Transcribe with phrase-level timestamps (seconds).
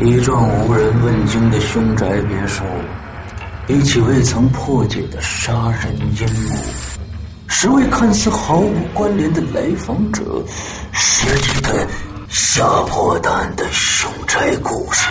[0.00, 2.62] 一幢无人问津的凶宅别墅，
[3.66, 6.54] 一起未曾破解的杀人阴谋，
[7.48, 10.22] 十位看似毫无关联的来访者，
[10.92, 11.84] 十几个
[12.28, 15.10] 吓破胆的凶宅故事。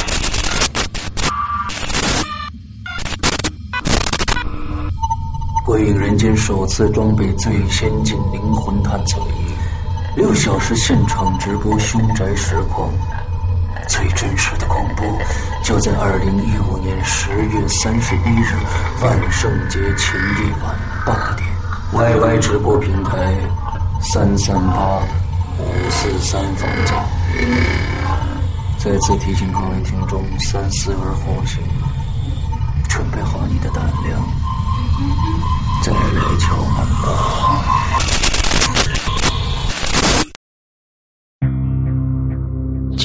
[5.65, 12.89] 鬼影人间首次装备最先进灵魂探测仪，六小时现场直播凶宅实况。
[13.87, 15.19] 最真实的恐怖，
[15.63, 18.53] 就在二零一五年十月三十一日
[19.01, 21.47] 万圣节前夜晚八点
[21.93, 23.33] ，YY 直播平台
[24.01, 24.99] 三三八
[25.57, 26.95] 五四三房间。
[28.77, 31.63] 再次提醒各位听众，三思而后行，
[32.87, 34.21] 准备好你的胆量，
[35.81, 37.86] 再来敲门吧。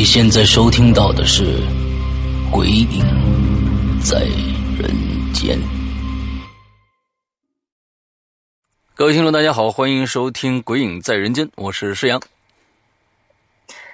[0.00, 1.58] 你现在收听到的是
[2.50, 3.04] 《鬼影
[4.02, 4.20] 在
[4.78, 4.90] 人
[5.34, 5.58] 间》。
[8.94, 12.18] 各位听众，大家好，欢迎收听《鬼影在人间》，我是施阳。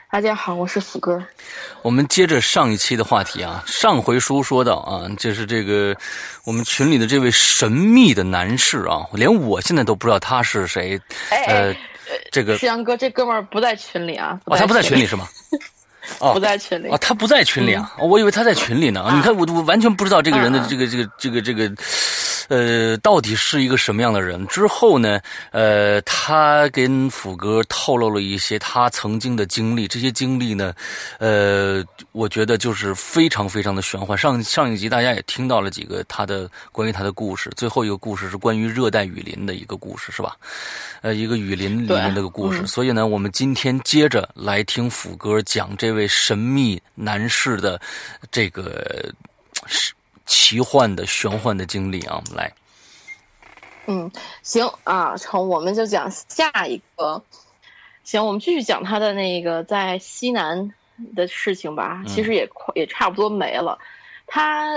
[0.09, 1.21] 大家好，我是福哥。
[1.83, 5.93] 我们接着上一期的话题啊，上回书说到啊，就是这个
[6.45, 11.01] 我们群里的这位神秘的男士啊，连我现在都不知道他是谁。
[11.49, 11.75] 呃，
[12.31, 14.41] 这个施阳哥，这哥们儿不在群里啊。
[14.45, 15.27] 哦，他不在群里是吗？
[16.21, 16.89] 哦，不在群里。
[16.89, 19.05] 啊，他不在群里啊，我以为他在群里呢。
[19.15, 21.71] 你看，我我完全不知道这个人的这个这个这个这个，
[22.49, 24.47] 呃，到底是一个什么样的人。
[24.47, 25.21] 之后呢，
[25.51, 30.75] 呃，他跟斧哥透露了一些他曾经的经历，这些经历呢，
[31.19, 34.17] 呃，我觉得就是非常非常的玄幻。
[34.17, 40.37] 上上一集大家也听到了几个他的关于他的故事，最后一个故事是关于热带雨林的一个故事，是吧？
[41.03, 42.67] 呃，一个雨林里面的个故事。
[42.67, 47.81] 所以呢，我们今天接着来听斧哥讲这位神秘男士的
[48.31, 49.13] 这个
[50.27, 52.53] 奇幻的玄幻的经历啊，我们来。
[53.87, 54.11] 嗯，
[54.43, 57.23] 行啊，成，我们就讲下一个。
[58.03, 60.75] 行，我们继续讲他的那个在西南
[61.15, 62.03] 的事情吧。
[62.07, 63.79] 其实也快也差不多没了。
[64.27, 64.75] 他，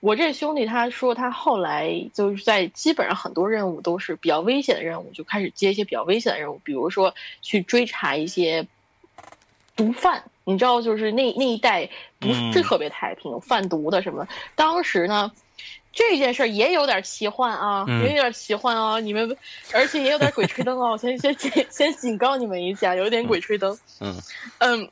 [0.00, 8.66] 我这兄弟他说他后来就是在基本上很多任务都是比较危险的任务，就开始接一些比较危险的任务，比如说去追查一些
[9.76, 10.24] 毒贩。
[10.50, 11.88] 你知道，就是那那一带
[12.18, 14.26] 不是特别太平，有贩毒的什么。
[14.54, 15.30] 当时呢，
[15.92, 18.98] 这件事也有点奇幻啊，也有点奇幻啊。
[19.00, 19.36] 你们，
[19.72, 20.90] 而且也有点鬼吹灯啊。
[20.90, 23.78] 我先先先先警告你们一下，有点鬼吹灯。
[24.00, 24.16] 嗯
[24.58, 24.90] 嗯，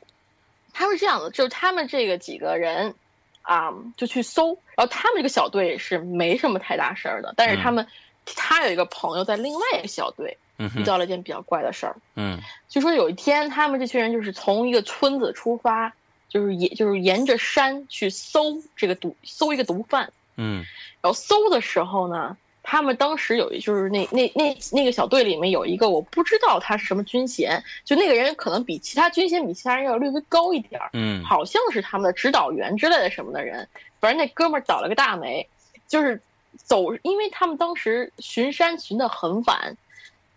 [0.73, 2.95] 他是这样的，就是他们这个几个人
[3.41, 7.85] 啊，就去搜，然后他们这个小队是没什么太大事儿的，但是他们
[8.25, 10.37] 他有一个朋友在另外一个小队。
[10.75, 11.95] 遇到了一件比较怪的事儿。
[12.15, 15.93] 嗯，就说有一天，他们这群人就是从一个村子出发，
[16.27, 20.11] 就是也就是沿着山去搜这个毒，搜一个毒贩。
[20.35, 20.63] 嗯，
[21.01, 30.89] 然后搜的时候呢，他们当时有一就是那那那那个小队里面有一个我不知道他是什么军衔，就那个人可能比其他军衔比其他人要略微高一点儿。
[30.93, 33.67] 嗯，好像是他们的指导员之类的什么的人。
[33.99, 35.47] 反正那哥们儿倒了个大霉，
[35.87, 36.21] 就是
[36.55, 39.75] 走，因为他们当时巡山巡的很晚。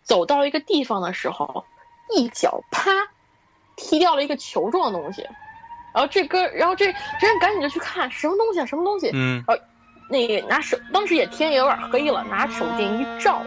[0.02, 1.64] 走到一个地方的时候，
[2.14, 2.90] 一脚啪
[3.76, 5.22] 踢掉了一个球状的东西，
[5.94, 9.10] 然后这哥，然后这这人赶紧就去看什么东西啊，什么东西？
[9.14, 9.62] 嗯，然后
[10.08, 13.42] 那个拿手，当时也天也有点黑了，拿手电一照，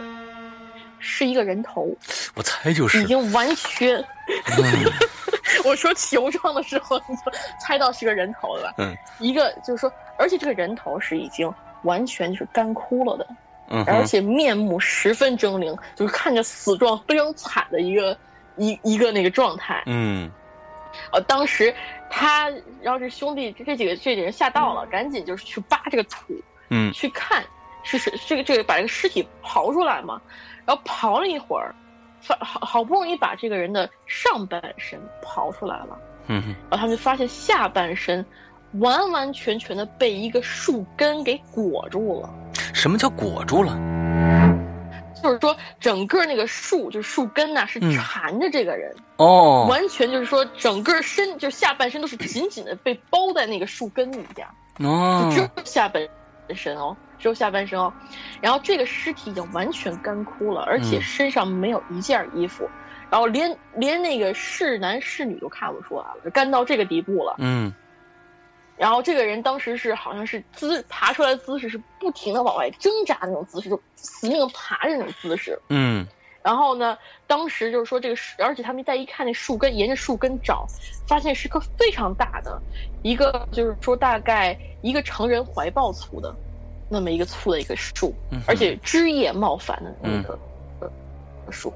[0.98, 1.94] 是一个人头。
[2.34, 4.04] 我猜就是已经完全。
[5.64, 7.22] 我说球状的时候，你就
[7.60, 8.74] 猜到是个人头了吧？
[8.78, 11.52] 嗯，一个就是说，而且这个人头是已经
[11.82, 13.26] 完全就是干枯了的。
[13.68, 18.16] 嗯，而且面目十分狰狞，就是看着死状非常惨的一个
[18.56, 19.82] 一一个那个状态。
[19.86, 20.30] 嗯，
[21.12, 21.74] 呃，当时
[22.08, 22.48] 他，
[22.80, 26.34] 然后这兄弟这几个这几人吓到了，赶紧就是去扒这个土，
[26.70, 27.44] 嗯，去看
[27.82, 30.20] 是是这个这个把这个尸体刨出来嘛。
[30.64, 31.74] 然后刨了一会儿，
[32.40, 38.24] 好好不容易把这个人的上半身刨出来了，嗯哼，然后他们就发现下半身
[38.72, 42.30] 完完全全的被一个树根给裹住了。
[42.74, 43.78] 什么叫裹住了？
[45.22, 54.54] 就是说，整个那个树，就是树根呐、是嗯缠着这个人，哦，完全就是说，整个身就下半身都是紧紧的被包在那个树根底下，
[54.86, 56.06] 哦就只有下半
[56.54, 57.92] 身哦，只有下半身哦。
[58.40, 62.68] 然后这个尸体已经完全干枯了，而且嗯身上没有一件衣服，
[63.10, 67.34] 然后连连那个是男是女都看不出来了，干到这个地步了。
[67.38, 67.72] 嗯
[68.76, 75.58] 然后这个人当时是好像是姿爬出来的姿势是不停的往外挣扎那种姿势，就死命的爬着那种姿势。
[75.68, 76.06] 嗯
[76.42, 76.96] 然后呢，
[77.26, 80.64] 当时就是说这个树，而且他们再一看那树根，沿着树根找，
[81.08, 82.62] 发现是棵非常大的，
[83.02, 86.32] 一个就是说大概一个成人怀抱粗的，
[86.88, 90.38] 那么一个粗的一个树嗯，而且枝叶茂繁的那个、
[90.80, 90.88] 呃
[91.50, 91.72] 树。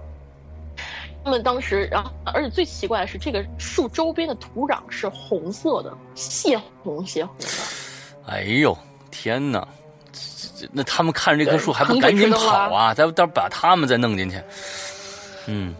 [1.24, 7.46] 他们当时，然后而且最奇怪的是，这个树周边的土壤是红色的，血红血红的。
[8.26, 8.76] 哎呦
[9.10, 9.66] 天哪！
[10.12, 12.94] 这这那他们看着这棵树还不赶紧跑啊？
[12.94, 14.40] 再到时候把他们再弄进去。
[15.46, 15.74] 嗯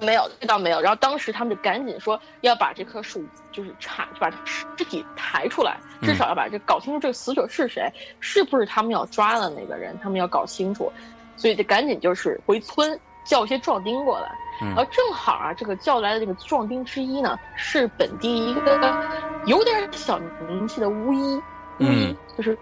[0.00, 0.80] 没有，这倒没有。
[0.80, 10.92] 然后当时他们就赶紧说要把这棵树就是铲，把尸体抬出来，至少要把这搞清楚这个死者是谁，是不是他们要抓的那个人，他们要搞清楚。
[11.36, 14.32] 所以就赶紧就是回村叫一些壮丁过来。
[14.60, 14.68] 嗯。
[14.68, 19.08] 然后正好啊，这个叫来的这个壮丁之一呢，是本地一个
[19.46, 21.42] 有点小名气的巫医，
[21.78, 22.16] 巫医、嗯。
[22.36, 22.56] 就是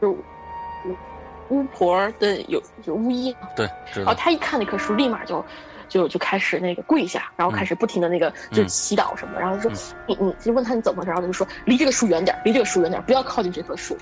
[0.00, 0.96] 就巫
[1.48, 5.44] 巫婆的有就巫医，对，然后他一看那棵树，立马就
[5.88, 9.34] 就就开始那个跪下，然后开始不停的那个就是祈祷什么。
[9.34, 13.96] 的，然后就说、你你就问他你怎么回事，然后他就说离这个树远点，离这个树远点，不要靠近这棵树，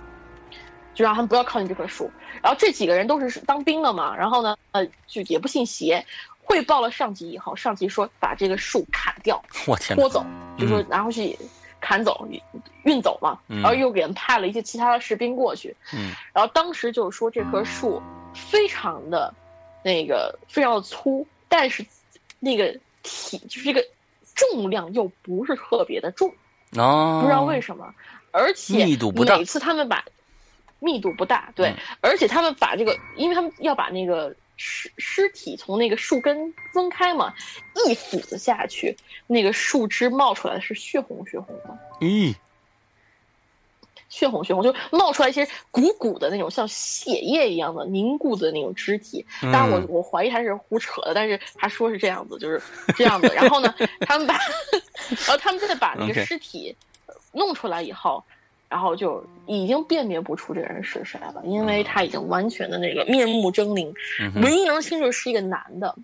[0.94, 2.10] 就让他们不要靠近这棵树。
[2.40, 6.04] 然后这几个人都是当兵的嘛，然后呢呃就也不信邪，
[6.50, 10.08] 汇报了上级以后，上级说把这个树砍掉 我天拖！
[10.08, 10.26] 走，
[10.58, 11.38] 就说拿回去
[11.80, 12.26] 砍走
[12.82, 13.62] 运走嘛，嗯。
[13.62, 16.10] 然后又给人派了一些其他的士兵过去，嗯。
[16.32, 18.02] 然后当时就是说这棵树
[18.34, 19.32] 非常的，
[19.84, 21.86] 那个非常的粗，但是
[22.40, 23.86] 那个体就是这个
[24.34, 26.28] 重量又不是特别的重，
[26.76, 27.94] 哦，不知道为什么，
[28.32, 30.04] 而且密度不大每次他们把
[30.80, 31.76] 密度不大，对，嗯。
[32.00, 37.32] 而且他们把这个，因为他们要把那个尸尸体从那个树根分开嘛，
[37.88, 38.94] 一斧子下去，
[39.26, 41.78] 那个树枝冒出来的是血红血红的。
[42.00, 42.34] 咦，
[44.10, 49.24] 血红血红，就冒出来一些鼓鼓的那种像血液一样的凝固的那种肢体。
[49.40, 52.60] 当然我，嗯我怀疑他是胡扯的，但是他说是这样子，就是
[52.98, 53.32] 这样子。
[53.34, 54.34] 然后呢，他们把，
[55.26, 56.76] 然后他们再把那个尸体
[57.32, 58.22] 弄出来以后，
[58.70, 63.92] 然后就已经辨别不出这个人是谁了，因为他已经完全的那个面目狰狞，
[64.42, 65.94] 唯一能清楚是一个男的。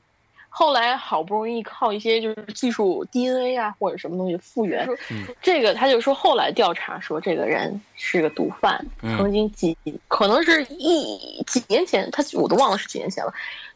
[0.49, 9.77] 后来好不容易靠一些就是技术 DNA 啊或者什么东西复原，嗯这个他就说后来调查说这个人是个毒贩，嗯曾经几
[10.09, 13.35] 可能是一几年前，他我都忘了是几年前了，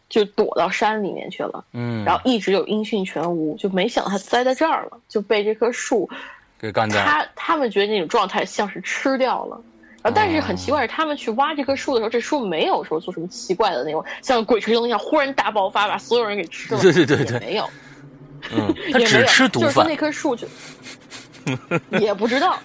[0.09, 6.09] 就躲到山里面去了，嗯，然后一直有音讯全无，就没想到他栽在这儿了，就被这棵树，
[6.61, 7.03] 给干掉。
[7.05, 9.61] 他他们觉得那种状态像是吃掉了。
[10.03, 16.81] 啊，但是很奇怪，是他们去挖这棵树的时候，这树没有说做什么奇怪的那种，像鬼吹灯一样忽然大爆发，把所有人给吃了。
[16.83, 17.71] 对对对对也没有，
[18.51, 20.47] 嗯， 他只吃毒贩就是说那，棵树就
[22.01, 22.59] 也不知道，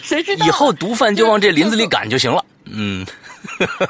[0.00, 0.46] 谁知道？
[0.46, 2.42] 以后毒贩就往这林子里赶就行了。
[2.64, 3.04] 嗯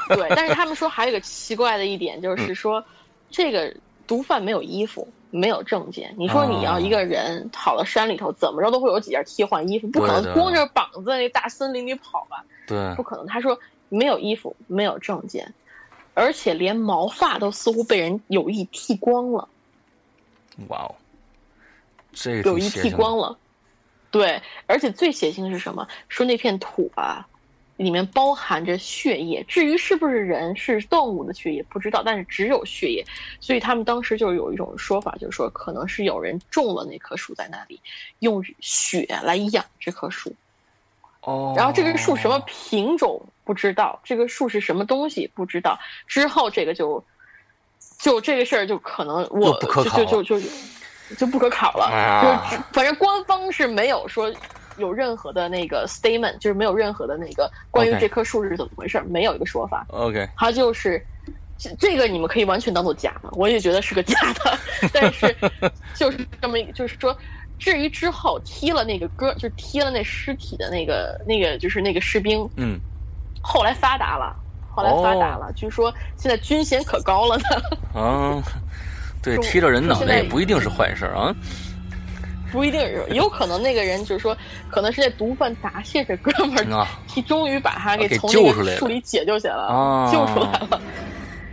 [0.09, 2.83] 对，但是他们说还有一个奇怪的一点，就是说
[3.29, 3.73] 这个
[4.05, 6.13] 毒贩没有衣服，没有证件。
[6.17, 12.45] 你说你要一个人跑到山里头，怎么着都会有几件替换衣服，不可能光着膀子在那大森林里跑吧？
[12.67, 13.25] 对不，可能。
[13.25, 13.59] 他说
[13.89, 15.53] 没有衣服，没有证件，
[16.13, 19.47] 而且连毛发都似乎被人有意剃光了，
[20.67, 20.95] 哇哦，
[22.13, 23.37] 这有意剃光了。
[24.11, 25.87] 对，而且最血腥是什么？
[26.09, 27.25] 说那片土啊，
[27.81, 29.43] 里面包含着血液。
[29.47, 33.05] 至于是不是人是动物的血液，不知道，但是只有血液。
[33.39, 37.79] 所以他们当时就有一种说法，就是说可能是有人种了那棵树在那里，
[38.19, 40.33] 用血来养这棵树。
[41.21, 45.77] 哦，然后这个树什么品种不知道，这个树是什么东西不知道。
[46.07, 47.03] 之后这个就
[47.99, 50.47] 就这个事儿就可能我不可就就就就
[51.17, 51.85] 就不可考了。
[51.85, 54.33] 啊就反正官方是没有说
[54.81, 59.85] 有任何的那个 statement，就是没有任何的那个关于这棵树是怎么回事没有一个说法。
[59.89, 61.01] OK，它就是
[61.57, 64.57] 这这个你们可以完全当做假的，我也觉得是个假的，
[64.91, 65.33] 但是
[65.95, 67.17] 就是这么一个，就是说。
[67.63, 72.79] 至于之后踢了那个哥，就是踢了那尸体的那个那个，就是那个士兵，嗯，
[73.39, 74.35] 后来发达了，
[74.71, 77.43] 后来发达了，据说现在军衔可高了呢。
[77.93, 78.41] 啊，
[79.21, 81.31] 对，踢了人脑袋也不一定是坏事儿啊。
[82.51, 84.37] 不一定是，也有可能那个人就是说，
[84.69, 86.87] 可能是那毒贩答谢这哥们儿，
[87.25, 90.81] 终于把他给给从那个树里解救起来了，啊救出来了。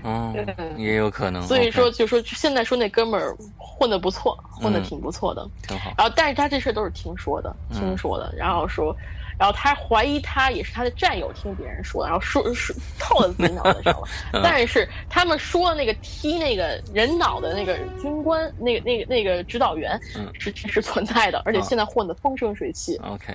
[0.05, 0.35] 嗯，
[0.77, 1.43] 也有可能。
[1.43, 5.47] 所以说，就说现在说那哥们儿混的不错，混的嗯挺不错的。
[5.67, 5.93] 挺好。
[5.99, 8.33] 然后，但是他这事儿都是听说的，嗯听说的。
[8.37, 8.97] 然后说，
[9.39, 14.09] 然后他怀疑他也是他的战友听别人说，然后说说套在自己脑袋上了。
[14.33, 22.97] 嗯但是他们说那个踢那个人脑的那个军官，那个那个那个指导员嗯是是存在的，而且啊现在混得风生水起。
[22.99, 23.33] OK，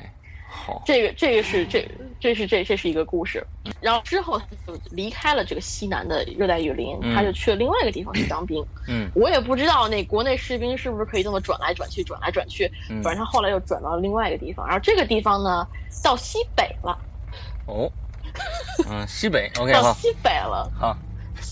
[0.53, 0.81] 好。
[0.85, 3.45] 这个这个是这这是这这是一个故事，
[3.81, 8.63] 然后之后他就离开了这个西南的热带雨林，嗯他就去了另外一个地方去当兵。
[8.87, 12.71] 嗯我也不知道那国内士兵是不是可以这么转来转去，转来转去。
[12.89, 15.67] 嗯反正他后来又转到了另外一个地方，然后这个地方呢
[16.03, 16.97] 到西北了，
[17.65, 17.91] 哦，
[18.89, 20.71] 嗯，西北 OK 好到西北了。
[20.79, 20.95] 好，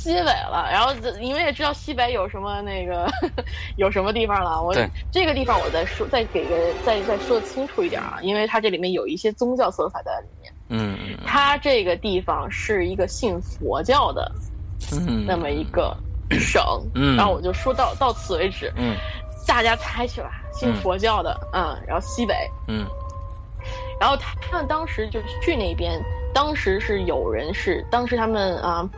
[0.02, 3.08] 西北了，然后你们也知道西北有什么那个
[3.78, 4.64] 有什么地方了。
[4.64, 4.74] 我
[5.12, 10.52] 这个地方我再说，再给个再再说的清楚一点啊，因为它这里面有一些宗教色彩在里面。
[10.70, 11.18] 嗯嗯。
[11.24, 14.32] 它这个地方是一个信佛教的
[14.92, 15.96] 嗯，那么一个
[16.32, 16.64] 省，
[16.96, 17.16] 嗯。
[17.16, 18.96] 然后我就说到到此为止，嗯。
[19.48, 22.34] 大家猜去吧，信佛教的，嗯，然后西北，
[22.68, 22.88] 嗯。
[24.00, 26.02] 然后他们当时就去那边，
[26.34, 28.90] 当时是有人是，当时他们啊、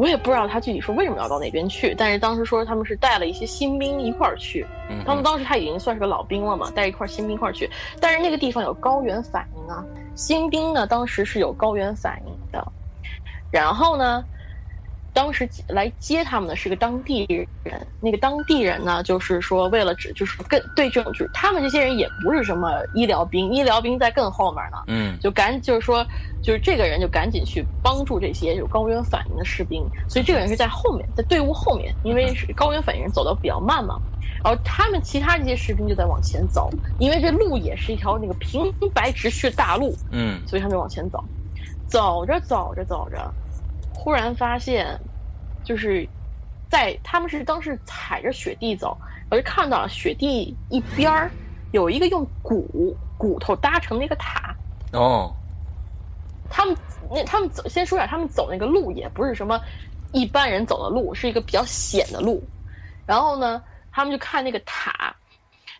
[0.00, 9.84] 我也不知道他具体说为什么要到那边去，但是当时说他们是带了一些新兵一块儿去，嗯，他们当时他已经算是个老兵了嘛，带一块新兵一块儿去，但是那个地方有高原反应啊，
[10.16, 12.72] 新兵呢当时是有高原反应的，
[13.50, 14.24] 然后呢，
[15.12, 17.26] 当时来接他们的是个当地
[17.64, 25.18] 人，那个当地人呢就是说为了只就是更对这种就是他们这些人也不是什么医疗兵，医疗兵在更后面呢，嗯。
[25.20, 26.06] 就赶就是说，
[26.42, 33.96] 就是这个人就赶紧去帮助这些有高原反应的士兵，所以这个人是在后面，在队伍后面，因为是高原反应人走的比较慢嘛，
[34.42, 40.40] 然后他们其他这些士兵就在往前走，因为这路也是一条那个平白直去的大路，嗯。
[40.46, 41.22] 所以他们就往前走，
[41.86, 43.30] 走着走着走着，
[44.02, 44.98] 忽然发现，
[45.62, 46.08] 就是
[46.70, 48.98] 在他们是当时踩着雪地走，
[49.30, 51.30] 我就看到了雪地一边儿
[51.70, 54.56] 有一个用骨骨头搭成的一个塔。
[54.92, 55.36] 哦
[56.48, 56.74] 他们
[57.10, 59.60] 那他们走，先说一下，他们走那个路也不是什么
[60.12, 62.50] 一般人走的路，是一个比较险的路。
[63.04, 65.14] 然后呢，他们就看那个塔，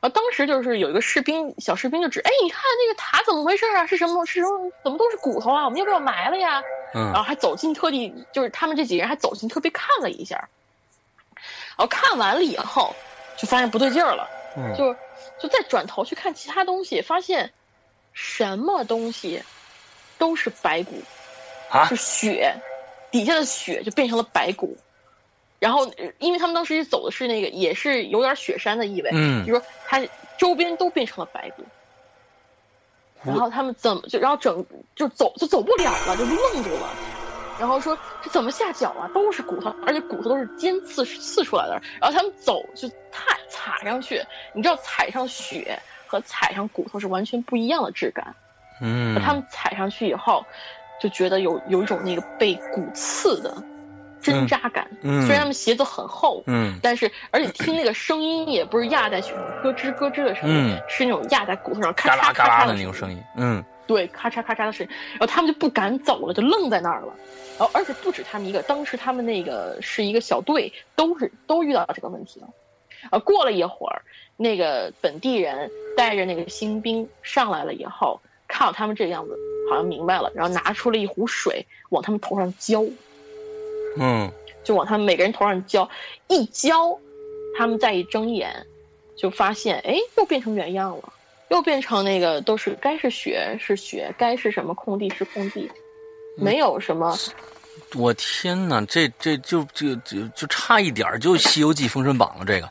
[0.00, 3.86] 然后当时就是有一个士兵，小士兵就指，哎，你看那个塔怎么回事啊？
[3.86, 4.24] 是什么？
[4.24, 4.72] 是什么？
[4.82, 5.64] 怎么都是骨头啊？
[5.64, 6.62] 我们要不要埋了呀？
[6.94, 10.48] 嗯然后嗯还走近，特地就是他们这几个人还走近，特别看了一下。
[11.76, 12.94] 然后看完了以后，
[13.36, 14.28] 就发现不对劲儿了。
[14.56, 14.92] 嗯就
[15.38, 17.52] 就再转头去看其他东西，发现
[18.12, 19.42] 什么东西
[20.18, 21.00] 都是白骨，
[21.70, 22.52] 啊就血
[23.10, 24.76] 底下的血就变成了白骨。
[25.60, 30.00] 然后，呃因为他们当时走的是那个，也是有点雪山的意味，嗯就说它
[30.36, 31.62] 周边都变成了白骨。
[33.22, 34.64] 然后他们怎么就，然后整
[34.96, 36.88] 就走就走不了了，就愣住了。
[37.58, 39.06] 然后说这怎么下脚啊？
[39.12, 41.78] 都是骨头，而且骨头都是尖刺刺出来的。
[42.00, 44.24] 然后他们走就踏踩上去，
[44.54, 48.34] 你知道踩上雪和踩上骨头是完全不一样的质感。
[48.80, 50.42] 嗯，他们踩上去以后，
[50.98, 53.62] 就觉得有有一种那个被骨刺的
[54.20, 54.86] 挣扎感。
[55.02, 67.12] 嗯虽然他们鞋子很厚，嗯但是而且听那个声音也不是压在雪上咯吱咯吱的声音，嗯是那种压在骨头上咔嚓咔嚓的那种声音，嗯对，咔嚓咔嚓的声音，然后他们就不敢走了，就愣在那儿了。
[67.58, 72.48] 然后而且不止他们一个，当时他们那个是一个小队，都是都遇到这个问题了。
[73.10, 74.02] 啊，过了一会儿，
[74.36, 79.36] 那个本地人带着那个新兵上来了以后，看到他们这个样子，
[79.70, 82.84] 好像明白了，然后拿出了一壶水往他们头上浇，
[84.00, 84.32] 嗯
[84.64, 85.88] 就往他们每个人头上浇，
[86.28, 86.98] 一浇，
[87.56, 88.50] 他们再一睁眼，
[89.16, 91.12] 就发现哎，又变成原样了，
[91.48, 95.70] 又变成那个都是该是雪是雪，该是什么空地是空地，
[96.36, 97.16] 没有什么。
[97.94, 102.70] 我天哪，这这就就就就差一点就《西游记》封神榜了，这个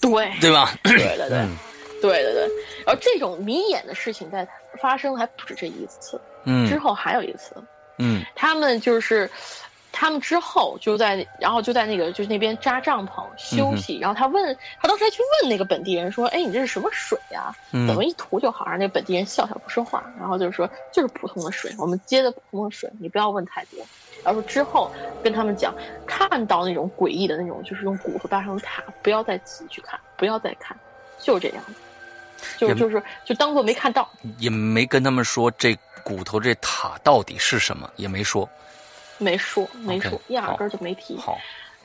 [0.00, 0.74] 对对吧？
[0.84, 1.56] 对对对嗯
[2.02, 2.48] 对对对，
[2.86, 4.46] 然后这种迷眼的事情在
[4.80, 7.56] 发生还不止这一次，嗯之嗯后还有一次，
[7.96, 9.28] 嗯他们就是。
[10.00, 23.84] 他们之后就在，然后就在那个就是那边扎帐篷休息，然后他问他当时还去问那个本地人说：“哎，你这是什么水呀、怎么嗯一涂就好？”让那个本地人笑笑不说话，然后就是说：“就是普通的水，我们接的普通的水，你不要问太多。”
[24.22, 24.88] 然后说之后
[25.20, 25.74] 跟他们讲，
[26.06, 30.78] 看到那种诡异的那种，就是用骨头搭成的塔，不要再仔细去看，不要再看，
[31.18, 31.64] 就这样，
[32.56, 34.08] 就就是就当做没看到。
[34.38, 38.48] 也没跟他们说这骨头这塔到底是什么，也没说。
[39.18, 41.16] 没说，没说，压根儿就没提。
[41.18, 41.38] 好，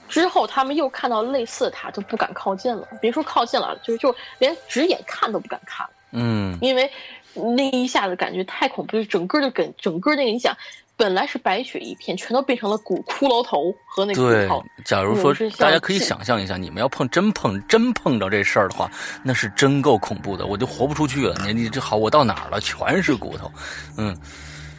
[0.08, 2.88] 之后他们又看到类似的塔，就不敢靠近了。
[3.02, 5.94] 别说靠近了，就就连直眼看都不敢看了。
[6.12, 6.90] 嗯因为
[7.34, 10.56] 那一下子感觉太恐怖，就整个就跟整个那个你想，
[10.96, 18.88] 本来是白雪一片，全都变成了骨骷髅头和那个对骨头。，假如说大家可以想象一下，你们要碰真碰真碰着这事儿的话，
[19.24, 21.36] 那是真够恐怖的，我就活不出去了。
[21.44, 22.62] 你你这好，我到哪儿了？
[22.62, 23.52] 全是骨头。
[23.98, 24.16] 嗯，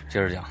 [0.08, 0.44] 接着讲。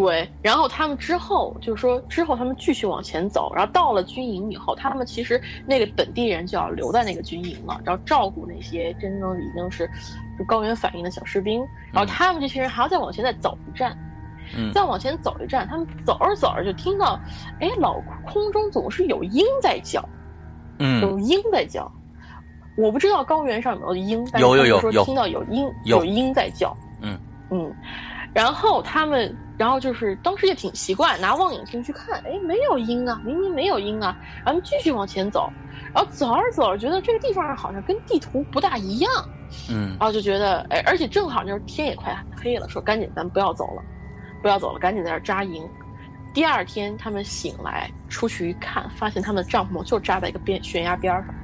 [0.00, 9.90] 对，然后他们之后就是说，之后他们继续往前走，然后到了军营以后，他们其实那个本地人就要留在那个军营了，然后照顾那些真正已经是
[10.38, 11.60] 就高原反应的小士兵，
[11.92, 13.98] 然后他们这些人还要再往前再走一站，
[14.56, 14.72] 嗯。
[14.72, 17.18] 再往前走一站，他们走着走着就听到，
[17.58, 20.08] 哎，老空中总是有鹰在叫，
[20.78, 21.02] 嗯。
[21.02, 21.90] 有鹰在叫。
[22.76, 26.76] 我不知道高原上有没有鹰，但是有有有有听到有鹰有鹰在叫。
[27.00, 27.18] 嗯。
[27.50, 27.74] 嗯，
[28.32, 35.50] 然后他们，然后就是当时也挺奇怪，拿望远镜去看，哎，没有鹰啊，明明没有鹰啊，然后继续往前走，
[35.94, 39.10] 然后走着走着觉得这个地方好像跟地图不大一样，
[39.70, 43.82] 嗯然后就觉得，哎，而且正好就是天也快黑了，说赶紧咱不要走了，
[44.42, 45.68] 不要走了，赶紧在这扎营。
[46.34, 51.34] 第二天他们醒来出去一看，发现他们的帐篷就扎在一个边悬崖边上。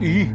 [0.00, 0.28] 咦，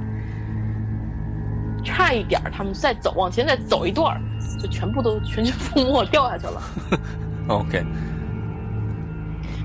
[1.83, 4.21] 差一点儿，他们再走往前再走一段儿，
[4.59, 6.62] 就全部都全军覆没掉下去了。
[7.48, 7.83] OK，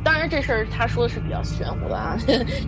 [0.02, 2.16] 当然，这事儿他说的是比较玄乎的啊，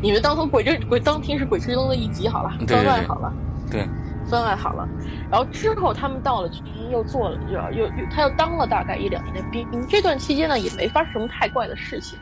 [0.03, 3.33] 你们当成鬼之鬼当听是鬼吹灯的一集好了，番外好了，
[3.71, 3.89] 对，
[4.29, 4.89] 番外好了。
[5.31, 9.67] 然后之后他们到了军营，又做了又又又他又当了大概一两年的兵。
[9.89, 12.19] 这段期间呢，也没发生什么太怪的事情，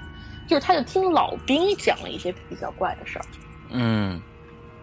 [0.47, 3.25] 就是他就听老兵讲了一些比较怪的事儿。
[3.71, 4.21] 嗯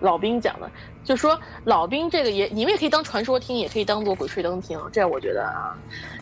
[0.02, 0.70] 老兵讲的，
[1.04, 5.76] 就说老兵这个也，你们也可以当传说听，也可以当做鬼吹灯听，这我觉得啊，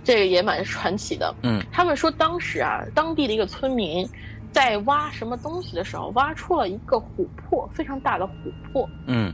[0.04, 1.36] 这个也蛮传奇的。
[1.44, 4.10] 嗯他们说当时啊，当地的一个村民
[4.52, 9.34] 在挖什么东西的时候，挖出了一个琥珀，非常大的琥珀，嗯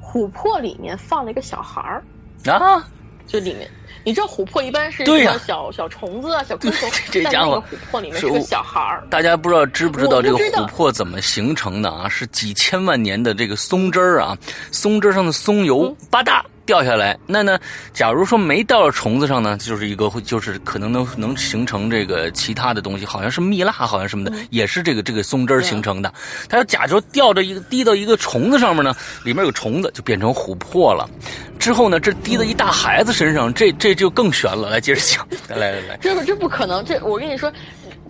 [0.00, 2.06] 琥珀里面放了一个小孩儿，
[2.46, 2.88] 啊，
[3.26, 3.70] 就里面。
[4.10, 9.06] 你知道琥珀一般是对呀什么小小虫子啊、小昆虫，这家伙但那个琥珀里面是个小孩儿。
[9.08, 12.08] 大家不知道知不知道这个琥珀怎么形成的啊？
[12.08, 14.36] 是几千万年的这个松枝儿啊，
[14.72, 17.18] 松枝上的松油嗯吧嗒掉下来。
[17.26, 17.58] 那呢，
[17.92, 26.14] 假如说没掉到虫子上呢，就是一个会就是可能能能形成这个其他的东西，好像是蜜蜡，好像什么的，也是这个这个松针形成的。
[26.48, 31.10] 它要假如掉着一个滴到一个虫子上面呢，里面有虫子就变成琥珀了。
[31.58, 34.70] 之后呢，这滴到一大孩子身上，这这就更悬了。
[34.70, 37.52] 来接着讲， 来来来来，这不这不可能，这我跟你说，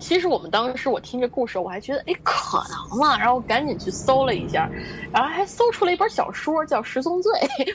[0.01, 3.17] 其实我们当时我听这故事，我还觉得哎可能吗？
[3.17, 4.67] 然后赶紧去搜了一下，
[5.13, 7.31] 然后还搜出了一本小说叫《十宗罪》，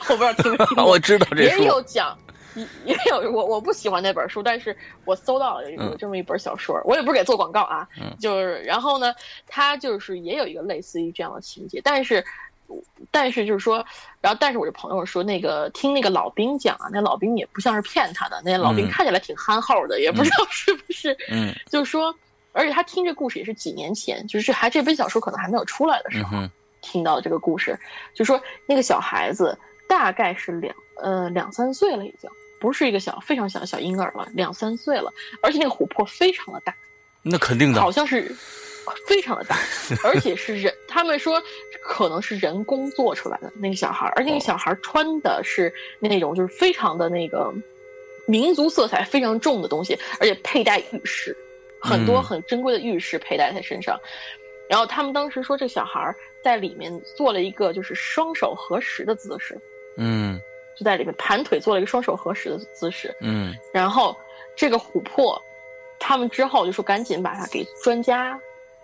[0.13, 0.85] 我不知道听没听过。
[0.91, 2.19] 我知道这也，有讲，
[2.55, 9.15] 也也有我我不喜欢那本书，但是我搜到了有这么一本小说，我也不是给做广告啊，嗯就是然后呢，
[9.47, 12.25] 它就是也有一个类似于这样的情节，但是。
[13.11, 13.85] 但是就是说，
[14.21, 18.91] 然后但是我这朋友说，那个听那个老兵讲啊，那老兵也不像是骗他的，那老兵嗯。
[18.91, 21.55] 看起来挺憨厚的，也不知道是不是，嗯。
[21.71, 22.15] 就是说，
[22.53, 26.51] 而且他听这故事也是几年前，就是还这本小说可能还没有出来的时候，嗯
[26.83, 27.77] 听到这个故事，
[28.15, 36.73] 就说那个小孩子大概是两呃两三岁了，已经不是一个小非常小的小婴儿了，两三岁了，而且那个琥珀非常的大，
[37.23, 38.33] 那肯定的，好像是
[39.09, 39.57] 非常的大，
[40.05, 41.43] 而且是人，他们说
[41.87, 47.55] 可能是人工做出来的那个小孩，而那个小孩穿的是那种就是非常的那个
[48.27, 51.37] 民族色彩非常重的东西，而且佩戴玉饰，
[51.81, 53.99] 很多嗯很珍贵的玉饰佩戴在身上。
[54.69, 59.57] 然后他们当时说，这小孩在里面做了一个就是双手合十的姿势，
[59.97, 60.41] 嗯
[60.77, 63.15] 就在里面盘腿做了一个双手合十的姿势。
[63.21, 64.15] 嗯然后
[64.57, 65.41] 这个琥珀，
[66.01, 68.37] 他们之后就说赶紧把它给专家，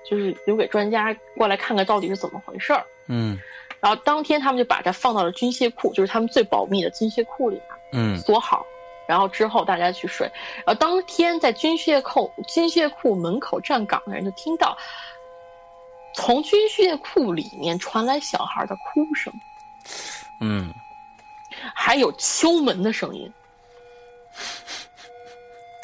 [0.08, 2.86] 就是留给专家过来看看到底是怎么回事儿。
[3.08, 3.38] 嗯
[3.80, 8.64] 然后当天他们就把它放到了军械库，就是他们最保密的军械库里面嗯锁好。
[9.08, 10.30] 然后之后大家去睡，
[10.64, 14.78] 然后当天在军械库军械库门口站岗的人就听到，
[16.14, 19.32] 从军械库里面传来小孩的哭声，
[20.40, 20.72] 嗯
[21.74, 23.30] 还有敲门的声音。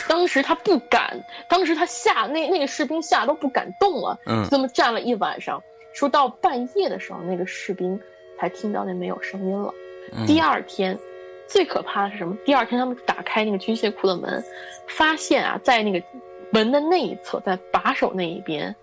[0.09, 5.61] 当时他不敢，当时他吓那那个士兵吓都不敢动了，嗯就这么站了一晚上。
[5.92, 8.01] 说到半夜的时候，那个士兵
[8.38, 9.72] 才听到那没有声音了。
[10.12, 10.98] 嗯，第二天，
[11.46, 12.37] 最可怕的是什么？
[12.44, 14.44] 第二天他们打开那个军械库的门，
[14.87, 16.05] 发现啊，在那个
[16.51, 18.74] 门的那一侧，在把手那一边，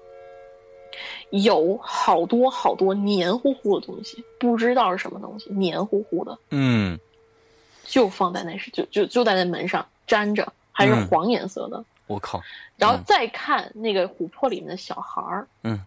[1.30, 7.00] 有好多好多黏糊糊的东西，不知道是什么东西，黏糊糊的，嗯
[7.84, 11.84] 就放在那是就就就在那门上粘着，还是嗯黄颜色的。
[12.08, 12.42] 我靠，
[12.78, 15.80] 然后再看那个琥珀里面的小孩儿，嗯，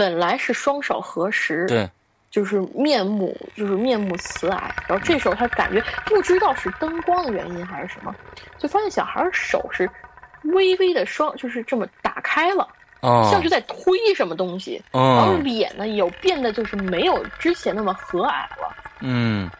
[0.00, 1.90] 本来是双手合十，对，
[2.30, 8.16] 就是面目就是面目慈蔼，然后这时候他感觉不知道是灯光的原因还是什么，
[8.56, 9.92] 就发现小孩手是
[10.40, 18.78] 微微的双就是这么打开了，哦，像是在推什么东西，哦然后哦，脸呢有变得就是没有之前那么和蔼了。
[19.02, 19.52] 嗯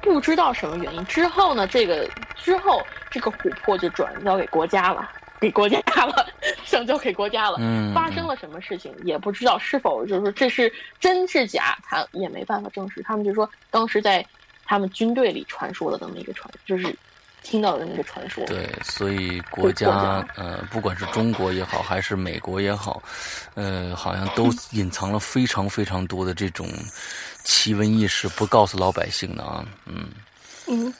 [0.00, 1.04] 不知道什么原因。
[1.06, 6.26] 之后呢，这个之后这个琥珀就转交给国家了，给国家了，
[6.64, 7.58] 上交给国家了。
[7.60, 13.02] 嗯， 发生了什么事情也不知道，是否就是说这是真是假，他也没办法证实。
[13.02, 14.24] 他们就说当时在
[14.64, 16.94] 他们军队里传说的这么一个传，就是
[17.42, 18.44] 听到的那个传说。
[18.46, 23.00] 对，所以国国家家呃，不管是中国也好，还是美国也好，
[23.54, 26.68] 呃，好像都隐藏了非常非常多的这种
[27.44, 29.64] 奇闻异事，不告诉老百姓的啊。
[29.84, 30.08] 嗯
[30.66, 30.92] 嗯，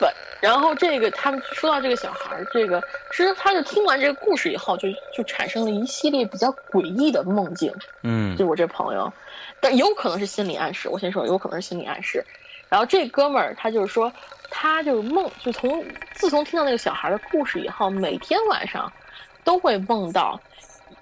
[0.00, 0.04] 不，
[0.40, 7.74] 然后这个他们说到这个小孩儿，这个其实他就听完这个故事以后，就就产生了一系列比较诡异的梦境。
[8.02, 9.12] 嗯就我这朋友，
[9.60, 10.88] 但有可能是心理暗示。
[10.88, 12.24] 我先说，有可能是心理暗示。
[12.68, 14.12] 然后这哥们儿他就是说，
[14.48, 18.94] 他就是梦，就从自从听到那个小孩的故事以后，每天晚上
[19.42, 20.44] 都会梦到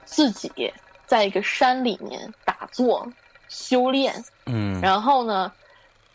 [0.04, 0.72] 自己
[1.06, 3.14] 在一个山里面打坐
[3.48, 5.52] 修炼，嗯然后呢，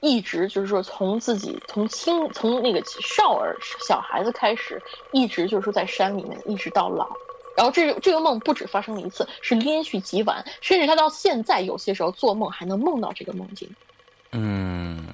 [0.02, 7.20] 一直就是说从自己从青从那个少儿小孩子开始，一直就是说在山里面一直到老。
[7.56, 13.76] 然后这个这个梦不止发生了一次，是连续几晚，甚至他到现在有些时候做梦还能梦到这个梦境。
[14.32, 15.08] 嗯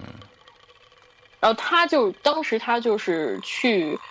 [1.41, 4.01] 然后他就当时他就是去，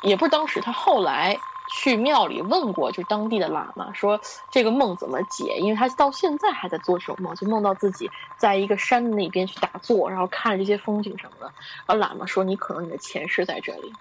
[0.00, 11.52] 也不是当时，他后来去庙里问过，就当地的喇嘛说这个梦怎么解，因为他到现在还在做这种梦，就梦到自己在一个山那边去打坐，然后看着这些风景什么的。
[11.86, 13.92] 然后喇嘛说你可能你的前世在这里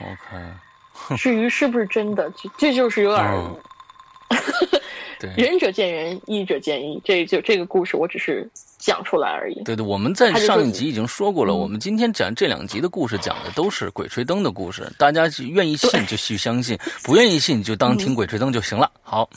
[0.00, 3.36] ，，OK，至于是不是真的，这这就是有点儿。
[5.36, 7.00] 仁者见仁，义者见义。
[7.04, 9.62] 这就这个故事，我只是讲出来而已。
[9.64, 11.52] 对对，我们在上一集已经说过了。
[11.52, 14.90] 嗯我们今天讲这两集的故事，讲的都是鬼吹灯的故事。
[14.98, 18.90] 大家愿意信就去相信，不愿意信就当听鬼吹灯就行了。
[19.02, 19.28] 好，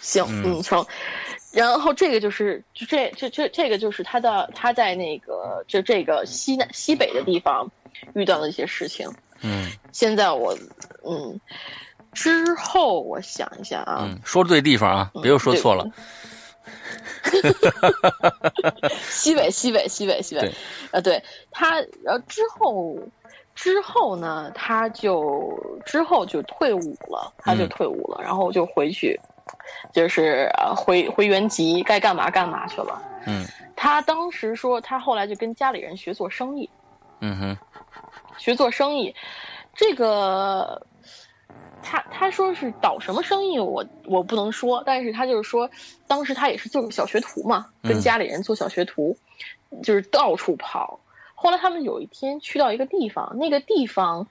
[0.00, 0.84] 行，嗯嗯，成。
[1.52, 7.70] 然后这个就是，就这这这这个就是他的他在那个就这个西南西北的地方
[8.14, 9.06] 遇到的一些事情。
[9.42, 10.56] 嗯现在我
[11.04, 11.38] 嗯
[12.12, 15.86] 之后我想一下啊，嗯，说对地方啊，别又说错了。
[19.08, 20.54] 西北西北西北西北对，
[20.92, 22.96] 呃，对他，然后之后
[23.54, 29.18] 之后呢，他就之后就退伍了，他就嗯退伍了，然后就回去，
[29.92, 33.02] 就是呃回回原籍，该干嘛干嘛去了。
[33.26, 36.70] 嗯他当时说，他后来就跟家里人学做生意，
[37.20, 37.58] 嗯哼
[38.36, 39.14] 学做生意，
[39.74, 40.86] 这个
[41.82, 45.68] 他他说是倒什么生意，我我不能说，但是他就是说，
[46.06, 48.00] 当时他也是做个小学徒嘛，跟嗯。
[48.00, 49.16] 家里人做小学徒，
[49.82, 51.00] 就是到处跑。
[51.34, 54.28] 后来他们有一天去到一个地方，那个地方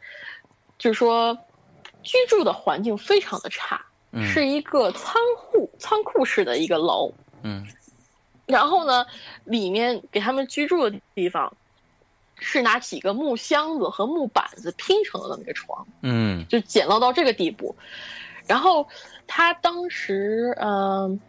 [0.78, 1.38] 就是说
[2.04, 4.26] 居住的环境非常的差，嗯。
[4.26, 7.68] 是一个仓库仓库式的一个楼，嗯。
[8.48, 9.06] 然后呢，
[9.44, 11.56] 里面给他们居住的地方
[12.42, 17.76] 是拿几个木箱子和木板子拼成的那么一个床，嗯就简陋到这个地步。
[18.48, 18.88] 然后
[19.28, 21.20] 他当时，嗯、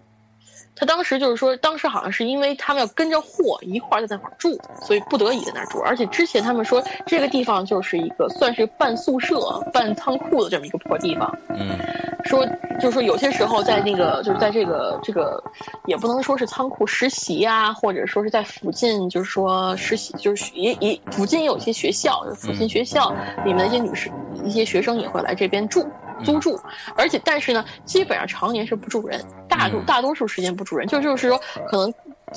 [0.75, 5.79] 他当时就是说，当时好像是因为他们要跟着货一块儿在那块儿住，所以不得已在那儿住。
[5.81, 11.39] 而且之前他们说这个地方就是一个算是半宿舍、半仓库的这么一个破地方。
[11.51, 11.79] 嗯。
[12.25, 12.47] 说，
[12.81, 15.43] 就是说有些时候在那个，就是在这个这个，
[15.87, 23.13] 也不能说是仓库实习啊、或者说是在附近，就是说实习，就是也也附近也有一些学校，就是附近学校
[23.45, 24.09] 里面的一些女士、
[24.45, 25.85] 一些学生也会来这边住
[26.25, 26.59] 租住，
[26.97, 29.85] 而且但是呢，基本上常年是不住人，大多嗯。
[29.85, 31.95] 大多数时间不住人，就就是说可能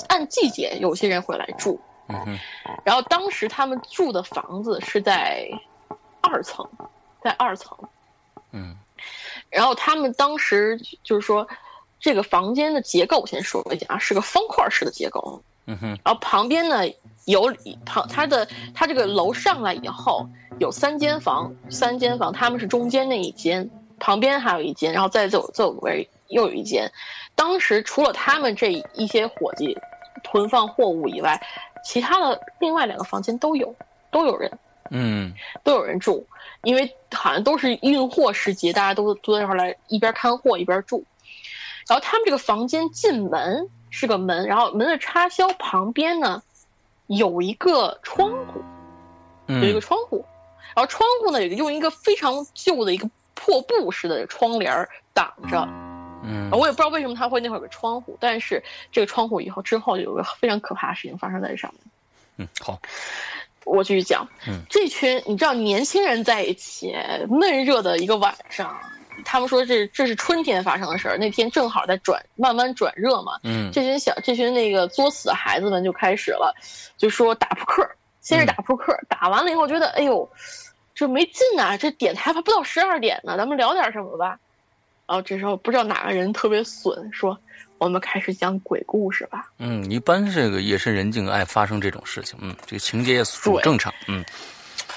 [0.08, 2.38] 按季节有些人会来住，嗯
[2.84, 5.50] 然后当时他们住的房子是在
[6.22, 6.68] 二层，
[7.22, 7.78] 在二层。
[8.52, 8.76] 嗯
[9.50, 11.48] 然后他们当时就是说，
[12.00, 15.42] 这个房间的结构，我先说一下啊，是个方块式的结构。
[15.68, 16.84] 嗯哼然后旁边呢
[17.26, 17.52] 有
[17.86, 20.28] 旁它的它这个楼上来以后
[20.60, 26.92] 有三间房，三间房，他们是中间那一间，旁边还有一间，然后再走走位又有一间。
[27.36, 29.78] 当时除了他们这一些伙计
[30.24, 31.42] 囤放货物以外，
[31.84, 33.76] 其他的另外两个房间都有
[34.12, 34.52] 都有人。
[34.92, 35.34] 嗯
[35.64, 36.28] 都有人住，
[36.62, 41.04] 因为好像都是运货时节，大家都都在这块儿来一边看货一边住。
[41.88, 46.44] 然后他们这个房间进门是个门，然后门的插销旁边呢
[47.08, 48.64] 有一个窗户，
[49.48, 50.24] 有一个嗯窗户，
[50.76, 55.68] 然后窗户呢有一个用一个非常旧的一个破布似的窗帘儿挡着，
[56.28, 61.82] 嗯，我也不知道为什么他会那会儿有个窗户，但是这个窗户以后之后有个非常可怕的事情发生在这上面。
[62.38, 62.80] 嗯，好，
[63.64, 64.28] 我继续讲。
[64.48, 66.96] 嗯，这群你知道年轻人在一起
[67.30, 68.78] 闷热的一个晚上，
[69.24, 73.40] 他们说这这是春天发生的事儿，那天正好在转慢慢转热嘛。
[73.44, 76.54] 嗯，这群小这群那个作死的孩子们就开始了，
[76.98, 77.88] 就说打扑克，
[78.22, 80.30] 先是打扑克，打完了以后觉得哎呦，
[80.94, 84.38] 这没劲啊，这点还不到十二点呢，咱们聊点什么吧。
[85.08, 87.38] 然后这时候不知道哪个人特别损，说
[87.78, 89.52] 我们开始讲鬼故事吧。
[89.60, 94.24] 嗯，一般这个夜深人静爱发生这种事情，嗯，这个情节也属正常，嗯，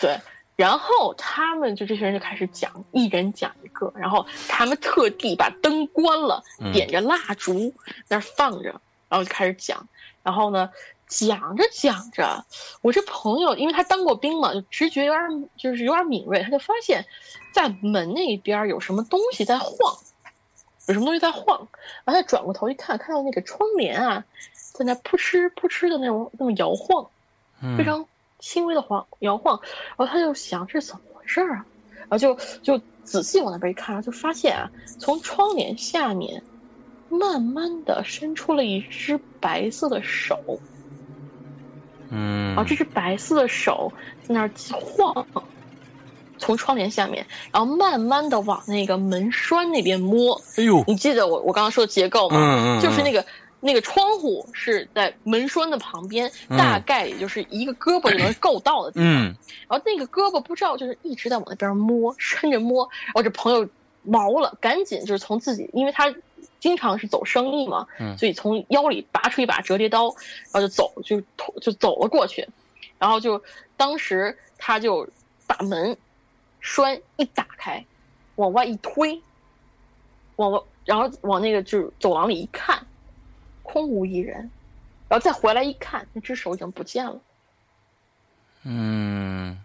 [0.00, 0.18] 对。
[0.56, 6.42] 然后他们就这些人就开始讲，一人讲一个，然后他们特地把灯关了，
[6.72, 7.72] 点着蜡烛
[8.08, 8.70] 那儿放着，
[9.08, 9.86] 然后就开始讲。
[10.24, 10.68] 然后呢，
[11.08, 12.44] 讲着讲着，
[12.82, 17.04] 我这朋友因为他当过兵嘛，就直觉有点就是有点敏锐，他就发现，
[17.52, 19.96] 在门那边有什么东西在晃，
[20.86, 21.68] 有什么东西在晃。
[22.04, 24.24] 然后他转过头一看，看到那个窗帘啊，
[24.72, 27.08] 在那扑哧扑哧的那种那种摇晃，
[27.76, 28.06] 非常。
[28.40, 29.60] 轻微的晃摇晃，
[29.96, 31.66] 然后他就想这是怎么回事啊？
[32.02, 36.40] 然后就就仔细往那边一看，就发现啊，从窗帘下面
[37.08, 40.60] 慢慢的伸出了一只白色的手。
[42.10, 43.92] 嗯，然后这只白色的手
[44.22, 45.26] 在那儿晃，
[46.38, 50.40] 从窗帘下面，然后慢慢的往那个门栓那边摸。
[50.56, 52.36] 哎呦，你记得我我刚刚说的结构吗？
[52.38, 53.24] 嗯嗯，就是那个。
[53.60, 59.10] 那个窗户是在门栓的旁边，大概也就是一个胳膊就能够到的地方。
[59.10, 59.34] 然
[59.70, 62.88] 后那个胳膊不知道就是一直在往那边摸，伸着摸。
[63.06, 63.68] 然后这朋友
[64.04, 66.14] 毛了，赶紧就是从自己，因为他
[66.60, 70.14] 经常是走生意嘛，所以从腰里拔出一把折叠刀，
[70.52, 71.22] 然后就走，就
[71.60, 72.48] 就走了过去。
[72.98, 73.42] 然后就
[73.76, 75.08] 当时他就
[75.46, 75.96] 把门
[76.60, 77.84] 栓一打开，
[78.36, 79.22] 往外一推，
[80.36, 82.86] 往外，然后往那个就是走廊里一看。
[83.70, 84.50] 空无一人，
[85.10, 87.20] 然后再回来一看，那只手已经不见了。
[88.62, 89.62] 嗯，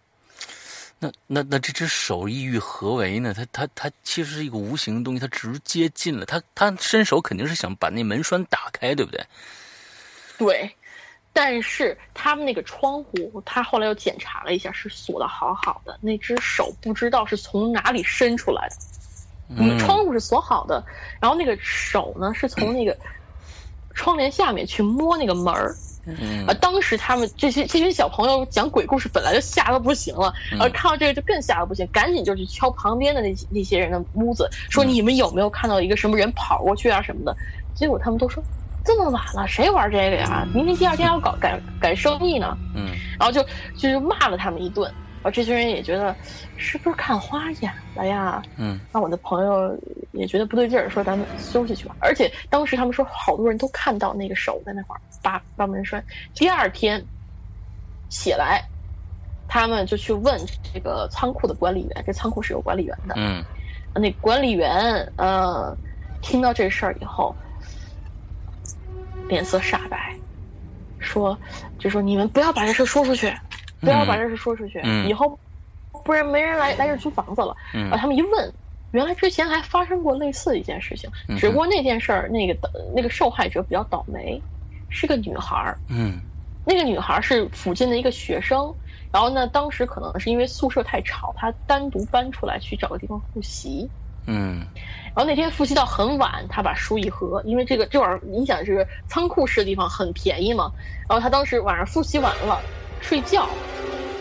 [1.04, 3.34] 那那那这只手意欲何为呢？
[3.34, 6.26] 他他他其实是一个无形的东西，他直接进了。
[6.26, 9.24] 他他伸手肯定是想把那门栓打开，对不对？
[10.38, 10.76] 对，
[11.34, 16.00] 但是他们那个窗户，他后来又检查了一下，是锁的好好的。
[16.02, 18.76] 那只手不知道是从哪里伸出来的。
[19.58, 20.84] 嗯，窗户是锁好的，
[21.20, 22.98] 然后那个手呢，是从那个。
[23.96, 25.76] 窗帘下面去摸那个门儿，
[26.48, 26.54] 啊！
[26.56, 37.36] 当时他们这些这群小朋友讲鬼故事本来就吓得不行了，而看到这个就更吓得不行，赶紧就去敲旁边的那那些人的屋子，说你们有没有看到一个什么人跑过去啊什么的？
[37.74, 38.44] 结果他们都说
[38.84, 40.46] 这么晚了，谁玩这个呀？
[40.54, 42.58] 明天第二天要搞赶赶生意呢。
[42.76, 42.88] 嗯，
[43.18, 43.42] 然后就
[43.78, 44.94] 就是骂了他们一顿。
[45.24, 46.18] 然后这群人也觉得
[46.58, 48.42] 是不是看花眼了呀？
[48.58, 49.80] 嗯，那我的朋友
[50.12, 51.96] 也觉得不对劲儿，说咱们休息去吧。
[52.00, 56.06] 而且当时他们说好多人都看到那个手在那块儿扒扒门栓。
[56.34, 57.08] 第二天
[58.10, 58.66] 起来，
[59.48, 63.16] 他们就去问这个仓库的管理员，这仓库是有管理员的。
[63.16, 63.46] 嗯，
[63.94, 65.78] 那管理员呃
[66.20, 67.38] 听到这事儿以后，
[69.28, 69.98] 脸色煞白，
[70.98, 71.40] 说
[71.80, 73.34] 就说你们不要把这事说出去。
[73.84, 75.40] 不要把这事说出去，以后
[76.04, 77.56] 不然没人来来这租房子了。
[77.72, 78.54] 然后他们一问，
[78.92, 82.58] 原来之前还发生过类似的一件事情，只不过那件事儿那个
[82.96, 84.42] 那个受害者比较倒霉，
[84.90, 85.78] 是个女孩儿。
[85.90, 86.22] 嗯，
[86.66, 88.76] 那个女孩是附近的一个学生，
[89.12, 93.92] 然后呢，当时可能是因为宿舍太吵，她单独搬出来去找个地方复习。
[94.26, 94.66] 嗯，
[95.14, 100.72] 然后那天复习到很晚，她把书一合，因为这个这玩意儿你想这个仓库式的地方很便宜嘛，
[101.10, 102.66] 然后她当时晚上复习完了
[103.04, 103.48] 睡觉。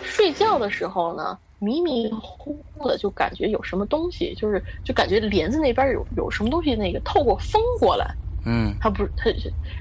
[0.04, 8.14] 睡觉的时候呢，迷迷糊糊的就感觉有什么东西，就是就感觉帘子那边有有什么东西，那个透过风过来。
[8.44, 9.30] 嗯，他不是他，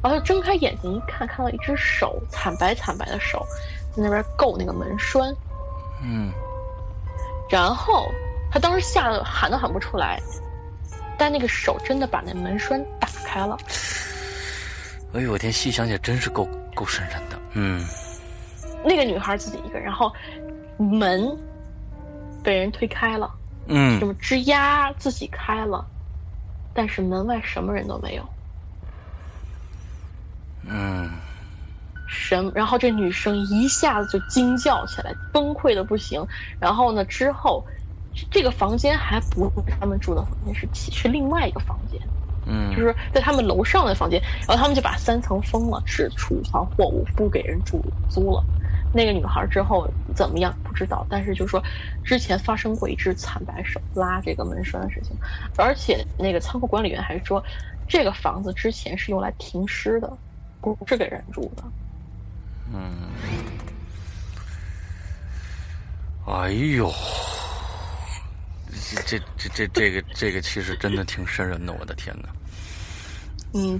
[0.01, 3.45] 然后他睁开眼睛一看，看到一只手，惨白惨白的手，
[3.93, 5.35] 在那边够那个门栓。
[6.03, 6.31] 嗯，
[7.49, 8.07] 然后
[8.51, 10.21] 他当时吓得喊都喊不出来，
[11.17, 13.57] 但那个手真的把那门栓打开了。
[15.13, 17.39] 哎呦我天，细想起来真是够够瘆人的。
[17.53, 17.83] 嗯。
[18.83, 20.11] 那个女孩自己一个人，然后
[20.77, 21.37] 门
[22.43, 23.31] 被人推开了，
[23.67, 25.85] 嗯，什么吱呀自己开了，
[26.73, 28.27] 但是门外什么人都没有，
[30.67, 31.09] 嗯，
[32.07, 36.25] 什，然后这女生一下子就惊叫起来，崩溃的不行。
[36.59, 37.65] 然后呢，之后
[38.29, 42.01] 这个房间还不是他们住的房间，是是另外一个房间，
[42.45, 44.21] 嗯，就是在他们楼上的房间。
[44.47, 48.43] 然后他们就把三层封了，是储藏货物，不给人住租了。
[48.93, 51.63] 那个女孩之后怎么样不知道，但是就说
[52.03, 55.15] 之前发生过一只惨白手拉这个门栓的事情，
[55.57, 57.43] 而且那个仓库管理员还说，
[57.87, 60.11] 这个房子之前是用来停尸的，
[60.59, 61.63] 不是给人住的。
[62.73, 63.09] 嗯，
[66.25, 66.91] 哎呦，
[69.05, 72.29] 这这这这个这个其实真的挺瘆人的，我的天哪！
[73.53, 73.79] 嗯，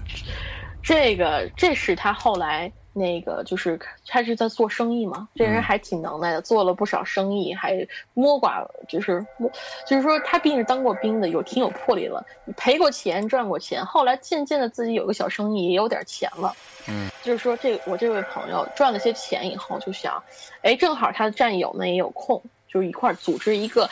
[0.82, 2.72] 这个这是他后来。
[2.94, 9.50] 那个就是他是在做生意嘛，这人还挺能耐的，做了不少生意，还摸寡，就是摸，
[9.86, 12.26] 就是说他毕竟是当过兵的，有挺有魄力了，
[12.58, 16.54] 赔过钱，赚过钱，后来渐渐的自己有个小生意，也有点钱了。
[16.90, 20.22] 嗯，就是说这我这位朋友赚了些钱以后，就想，
[20.62, 23.90] 哎，正好他的战友呢也有空，就是一块组织一个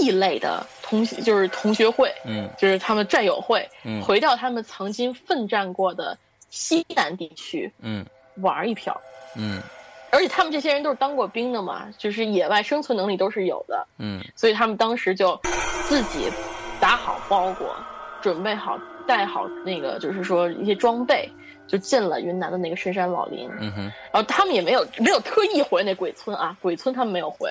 [0.00, 6.18] 异类的同就是同学会，嗯，就是他们战友会，嗯，回到他们曾经奋战过的
[6.50, 8.04] 西南地区，嗯。
[8.36, 9.00] 玩一票，
[9.36, 9.60] 嗯，
[10.10, 15.38] 而且他们这些人都是当过兵的嘛，就是野外生存能力都是有的，嗯，所以他们当时就
[15.88, 16.30] 自己
[16.80, 17.74] 打好包裹，
[18.20, 21.30] 准备好带好那个，就是说一些装备。
[21.66, 27.50] 就进了云南的那个深山老林，嗯哼，然后他们也没有没有特意回那鬼村啊，鬼村他们没有回，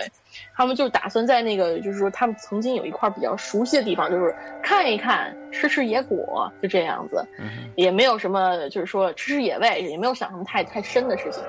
[0.56, 11.44] 他们就打算在那个就是说他们曾经有一块比较熟悉的地方，就是看一看，吃吃野果，就这样子，嗯也没有什么就是说吃吃野味，也没有想什么太太深的事情。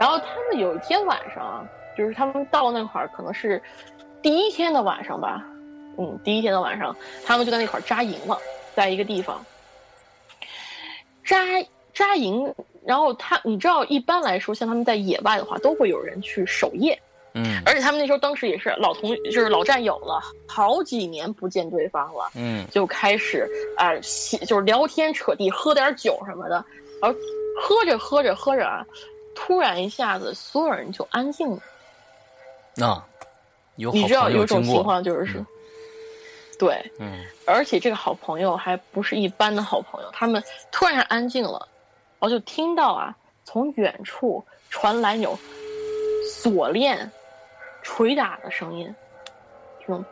[0.00, 3.62] 然后他们有一天晚上，就是他们到那块儿可能是
[4.22, 5.46] 第一天的晚上吧，
[5.98, 8.38] 嗯，第一天的晚上，他们就在那块儿扎营了，
[8.74, 9.44] 在一个地方。
[11.26, 11.36] 扎
[11.92, 16.98] 扎营，然后他，你知道，一般来说，像他们在野外的话，都会有人去守夜，
[17.34, 23.92] 嗯，而且他们那时候当时也是老同，就是老战友了，好几年不见对方了，嗯，就开始啊，
[24.46, 26.64] 就是聊天扯地，喝点酒什么的，
[27.02, 27.18] 然后
[27.60, 28.86] 喝着喝着喝着啊，
[29.34, 33.04] 突然一下子，所有人就安静了，啊，
[33.76, 35.44] 有你知道有一种情况就是。
[36.58, 40.42] 对，嗯，而且这个好朋友还不是一般的好朋友，他们
[40.72, 41.68] 突然安静了，
[42.18, 43.14] 然后就听到啊，
[43.44, 45.38] 从远处传来有
[46.26, 47.10] 锁链
[47.82, 48.94] 捶打的声音，
[49.80, 50.02] 这种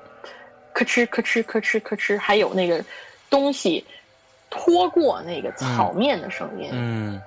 [0.74, 2.84] 咯吱咯吱咯吱咯吱，还有那个
[3.30, 3.84] 东西
[4.50, 6.68] 拖过那个草面的声音。
[6.72, 7.22] 嗯，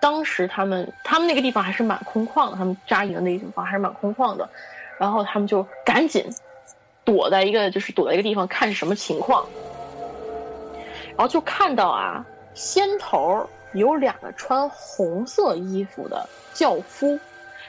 [0.00, 4.48] 当时他们他们那个地方还是蛮空旷的，他们扎营的那个地方还是蛮空旷的，
[4.98, 6.24] 然后他们就赶紧。
[7.06, 9.46] 躲在一个就是躲在一个地方看是什么情况，
[11.10, 17.18] 然后就看到啊，先头有两个穿红色衣服的轿夫，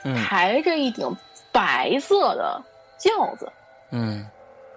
[0.03, 1.15] 抬着一顶
[1.51, 2.61] 白色的
[2.97, 3.51] 轿子，
[3.91, 4.27] 嗯，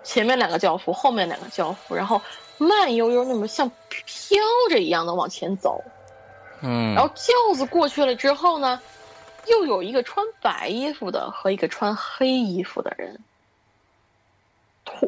[0.03, 2.21] 前面两个轿夫，后面两个轿夫，然后
[2.59, 5.83] 慢悠悠那么像飘着一样的往前走，
[6.61, 8.79] 嗯，然后轿子过去了之后呢，
[9.47, 13.19] 又有一个穿白衣服的和一个穿黑衣服的人。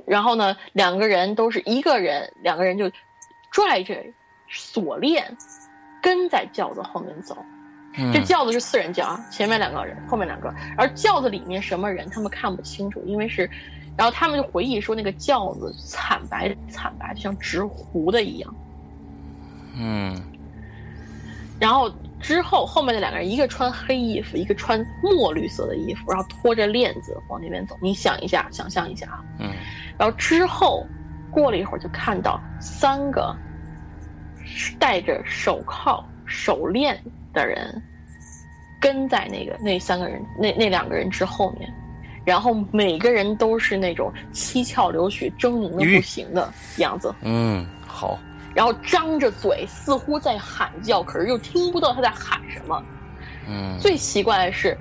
[0.06, 2.90] 然后呢，两个人都是一个人，两个人就
[3.50, 3.96] 拽着
[4.48, 5.36] 锁链，
[6.02, 7.36] 跟在轿子后面走。
[8.12, 10.52] 这轿子是四人轿啊，前面两个人，后面两个。
[10.76, 13.48] 而轿子里面什么人，他们看不清楚，因为是，
[13.96, 18.54] 然后他们就回忆说，那个轿子惨白惨白，就像纸糊的一样。
[19.76, 20.22] 嗯。
[21.60, 21.92] 然后。
[22.22, 27.76] 之后，后面的两个人，一个穿黑衣服，一个穿墨绿色的衣服，然后拖着链子往那边走。
[27.82, 29.24] 你想一下，想象一下啊。
[29.40, 29.50] 嗯。
[29.98, 30.86] 然后之后，
[31.30, 33.36] 过了一会儿，就看到三个
[34.78, 36.98] 戴着手铐、手链
[37.34, 37.82] 的人
[38.80, 41.68] 跟在那个那三个人那那两个人之后面，
[42.24, 47.12] 然后每个人都是那种七窍流血、狰狞的不行的样子。
[47.22, 48.18] 嗯，好。
[48.54, 52.82] 然后张着嘴，似乎在喊叫，可是又听不到他在喊什么。
[53.48, 54.76] 嗯，最奇怪的是，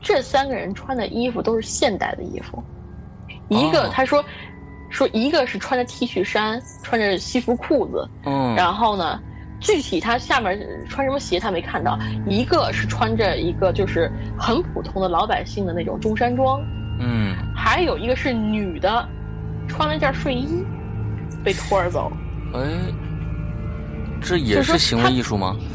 [0.00, 2.62] 这三个人穿的衣服都是现代的衣服。
[3.48, 4.24] 一个他说，
[4.88, 8.08] 说一个是穿着 T 恤衫，穿着西服裤子。
[8.24, 9.20] 嗯，然后呢，
[9.60, 11.98] 具体他下面穿什么鞋他没看到。
[12.26, 16.62] 一个是穿着一个就是很普通的老百姓的那种中山装。
[16.98, 19.06] 嗯，还有一个是女的，
[19.68, 20.64] 穿了件睡衣，
[21.44, 22.10] 被拖着走。
[22.54, 22.92] 哎，
[24.20, 25.56] 这也是行为艺术吗？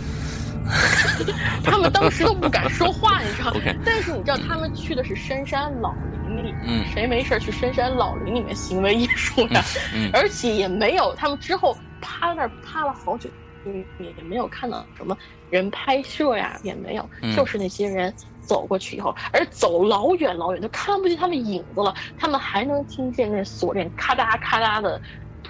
[1.63, 3.53] 他们当时都不敢说话，你知道。
[3.85, 9.63] 但是你知道，他们去的是深山老林里，嗯，谁没事去深山老林里面行为艺术呀？
[9.95, 13.29] 嗯， 而且也没有，他们之后趴那儿趴了好久，
[13.65, 15.17] 也也没有看到什么
[15.49, 25.01] 人拍摄呀，也没有，就是那些人走过去以后，而走老远老远都看不见他们影子了，他们还能听见那锁链咔嗒咔嗒的。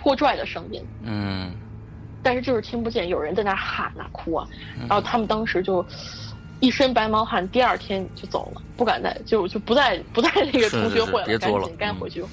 [0.07, 1.51] 拖拽的声音，嗯，
[2.23, 4.47] 但是就是听不见有人在那喊啊哭啊，
[4.87, 5.85] 然后他们当时就
[6.61, 12.23] 一身白毛汗，第二天就走了，不敢再就就不再 不在那个同学会了，赶紧该回去，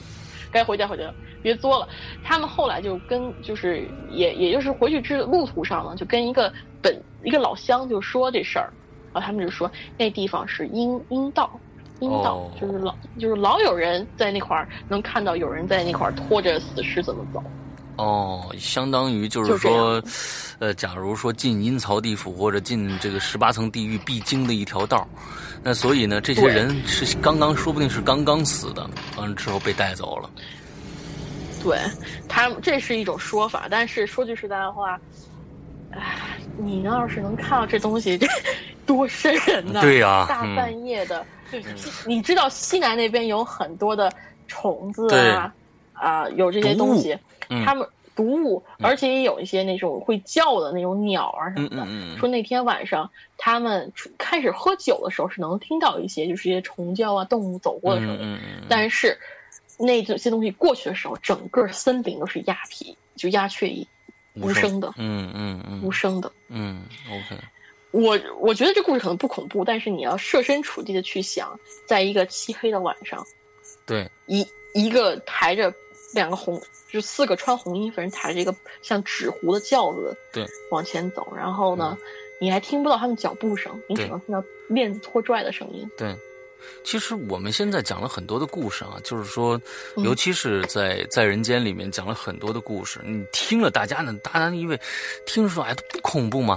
[0.53, 1.12] 该回家回家，
[1.43, 1.89] 别作了。
[2.22, 8.70] 他们后来就跟就是也也就是回去之路途上呢，就跟一个本一个老乡就说这事儿，
[9.12, 9.68] 然后他们就说
[9.99, 11.51] 那地方是阴阴道，
[11.99, 17.43] 阴道就是老就是老有人在那块儿能看到有人在那块儿拖着死尸怎么走。
[17.97, 20.03] 哦，相当于就是说，
[20.59, 25.07] 呃，假如说进阴曹地府或者进这个十八层地狱必经的一条道
[25.62, 30.28] 那所以呢，这些人是刚刚，说不定是刚刚死的，完了之后被带走了。
[31.62, 31.78] 对，
[32.28, 35.01] 他这是一种说法，但是说句实在的话，
[35.92, 38.26] 哎，你要是能看到这东西，这
[38.84, 39.80] 多瘆人呐！
[39.80, 41.59] 对呀，大半夜的，就
[42.07, 44.12] 你知道西南那边有很多的
[44.49, 45.55] 虫子啊，
[45.92, 47.16] 啊，有这些东西。
[47.64, 51.84] 他们毒物，而且也有一些那种会叫的那种鸟啊什么的。
[52.16, 58.38] 说那天晚上他们开始喝酒的时候，是能听到一些就是一些虫叫啊、动物走过的声音。
[58.68, 59.18] 但是
[59.78, 63.86] 那这些东西过去的时候，整个森林都是鸦皮，就鸦雀一
[64.34, 64.92] 无声的。
[64.97, 66.30] 嗯嗯嗯，无声的。
[66.49, 67.36] 嗯，OK。
[67.90, 73.24] 我我觉得这故事可能不恐怖，但是你要设身处地的去想，在一个漆黑的晚上，
[73.86, 75.72] 对，一一个抬着
[76.12, 76.61] 两个红。
[76.95, 81.26] 就四个穿红衣服人抬着一个像纸糊的轿子，对，往前走。
[81.36, 81.99] 然后呢，
[82.40, 85.90] 你还听不到他们脚步声，你只能听到链子拖拽的声音。
[85.99, 86.14] 对，
[86.84, 89.61] 其实我们现在讲了很多的故事啊，就是说，
[89.97, 94.80] 尤其是在在人间里面讲了很多的故事，你听了大家呢，大家因为
[95.26, 96.57] 听说哎，不恐怖吗？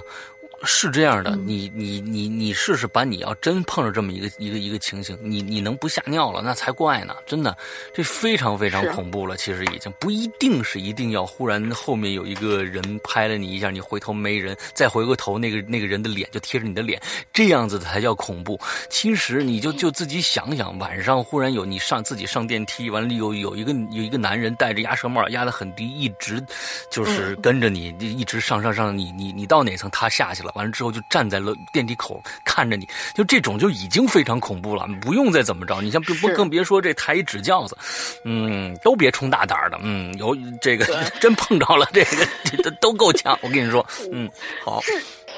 [0.63, 7.15] 是这样的，你你你你试试，把你要真碰着这么一个一个一个情形，你你能不吓尿了，那才怪呢！
[7.25, 7.55] 真的，
[7.93, 9.37] 这非常非常恐怖了。
[9.37, 16.99] 其实已经不一定是一定要忽然后面有一个人拍了你一下，你回头没人，再回过头那个那个人的脸就贴着你的脸，
[17.31, 18.59] 这样子才叫恐怖。
[18.89, 26.43] 其实你就就自己想想，晚上忽然有你上自己上电梯，完了有有一个有一个男人戴着鸭舌帽，压得很低，一直
[26.89, 30.46] 就是跟着你，一直上上上，你你你到哪层他下去了。
[30.55, 35.81] 完了之后就站在了电梯口看着你，就这种就已经非常恐怖了，不用再怎么着。
[35.81, 37.77] 你像不不更别说这抬一纸轿子，
[38.23, 40.85] 嗯，都别冲大胆的，嗯，有这个
[41.19, 43.37] 真碰着了这个都都够呛。
[43.41, 44.29] 我跟你说，嗯，
[44.63, 44.81] 好。
[44.81, 44.93] 是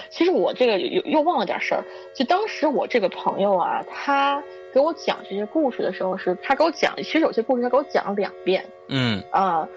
[0.09, 1.83] 其实我这个又又忘了点事儿，
[2.15, 4.41] 就当时我这个朋友啊，他
[4.73, 9.67] 给我讲这些故事的时候，是他给我讲，其实有些故事他给我讲了两遍，嗯啊，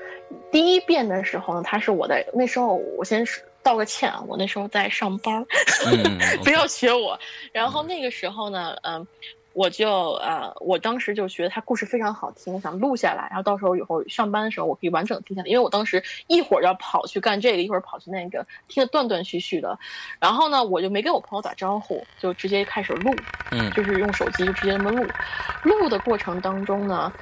[0.50, 3.42] 第一遍的时候呢，他是我在那时候我先是。
[3.62, 5.44] 道个歉啊，我那时候在上班，
[6.44, 7.18] 不要学我。
[7.52, 9.06] 然后那个时候呢，嗯，
[9.52, 15.48] 我就呃，我当时就觉得他故事非常好听，想录下来，然后到时候以后上班的时候我可以完整听下来。
[15.48, 19.78] 因为我当时一会儿要跑去干这个，一会儿跑去那个，听得断断续续的。
[20.20, 25.14] 然后呢，我就没跟我朋友打招呼，就直接开始录，嗯，就是用手机就直接那么录。
[25.62, 27.12] 录的过程当中呢，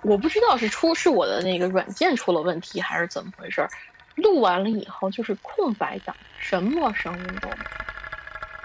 [0.00, 3.66] 我不知道是出是我的那个软件出了问题，还是怎么回事。
[4.14, 7.64] 录完了以后就是空白档，什么声音都没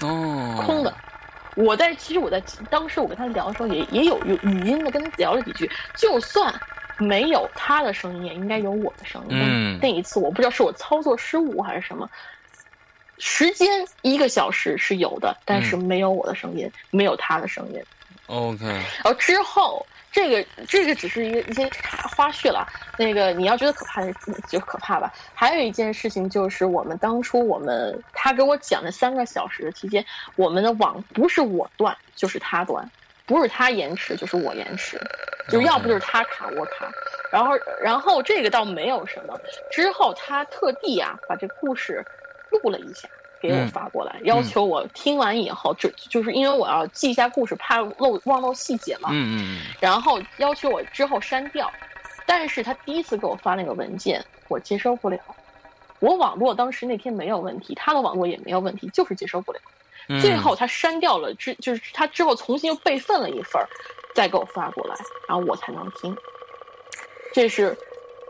[0.02, 0.96] 有，哦，空的。
[1.56, 6.62] 我在其实我在当时我跟他聊的时候也也有有语音的跟他聊了几句，就算
[6.98, 9.30] 没有他的声音，也应该有我的声音。
[9.32, 12.10] 嗯，那一次我不知道是我操作失误还是什么，
[13.18, 13.68] 时间
[14.02, 17.84] 一个小时是有的，但是没有我的声音，没有他的声音。
[18.30, 19.86] OK，然后之后。
[20.12, 21.70] 这个这个只是一个一些
[22.18, 22.68] 花絮了，
[22.98, 24.02] 那个你要觉得可怕
[24.50, 25.14] 就可怕吧。
[25.36, 30.04] 还有一件事情就是我们当初我们他给我讲的三个小时的期间，
[30.36, 32.90] 我们的网不是我断就是他断，
[33.28, 35.00] 不是他延迟就是我延迟，
[35.48, 36.92] 就要不就是他卡我卡。
[37.32, 39.40] 然后然后这个倒没有什么，
[39.72, 42.04] 之后他特地啊把这故事
[42.50, 43.08] 录了一下。
[43.42, 49.10] 给我发过来，要求我听完以后，就就是因为我要记一下故事，怕漏忘漏细节嘛。
[49.12, 51.72] 嗯嗯然后要求我之后删掉，
[52.26, 55.18] 但是他第一次给我发那个文件，我接收不了。
[56.00, 59.60] 我网络当时那天没有问题，他的网络也没有问题，就是接收不了。
[60.22, 63.62] 最后他删掉了之，就是他之后重新又备份了一份
[64.14, 64.96] 再给我发过来，
[65.28, 66.16] 然后我才能听。
[67.34, 67.78] 这是，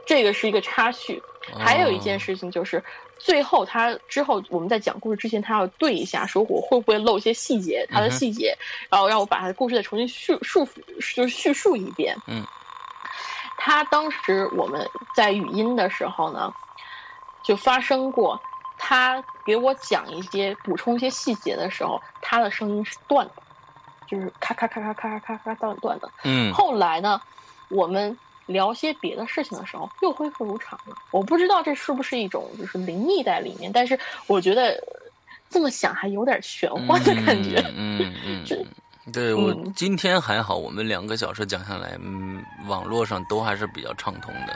[0.05, 1.21] 这个是一个插叙。
[1.57, 2.83] 还有一件事情就是。
[3.19, 8.57] 最后，他之后我们在讲故事之前，他要对一下，说我会不会漏一些细节，他的细节，
[8.89, 10.65] 然后让我把他的故事再重新叙述，
[11.15, 12.15] 就是叙述一遍。
[12.27, 12.43] 嗯，
[13.57, 16.51] 他当时我们在语音的时候呢，
[17.43, 18.41] 就发生过，
[18.77, 23.33] 他给我讲一些补充一些细节的时候，他的声音是断的，
[24.07, 26.09] 就是咔咔咔咔咔咔咔咔断断的。
[26.23, 27.21] 嗯，后来呢，
[27.69, 28.17] 我们。
[28.49, 30.95] 聊些别的事情的时候，又恢复如常了。
[31.11, 34.75] 我不知道这是不是一种就是灵异在里面，但是我觉得
[35.49, 37.63] 这么想还有点玄幻的感觉。
[37.75, 38.43] 嗯 嗯，
[39.13, 44.55] 对我今天还好，我们两个小时讲下来，嗯，网络上都还是比较畅通的，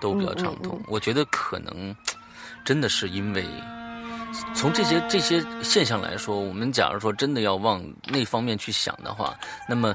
[0.00, 0.80] 都比较畅通。
[0.88, 1.94] 我觉得可能
[2.64, 3.44] 真的是因为
[4.54, 9.38] 从这些这些现象来说，我们假如说真的要往那方面去想的话，
[9.68, 9.94] 那么。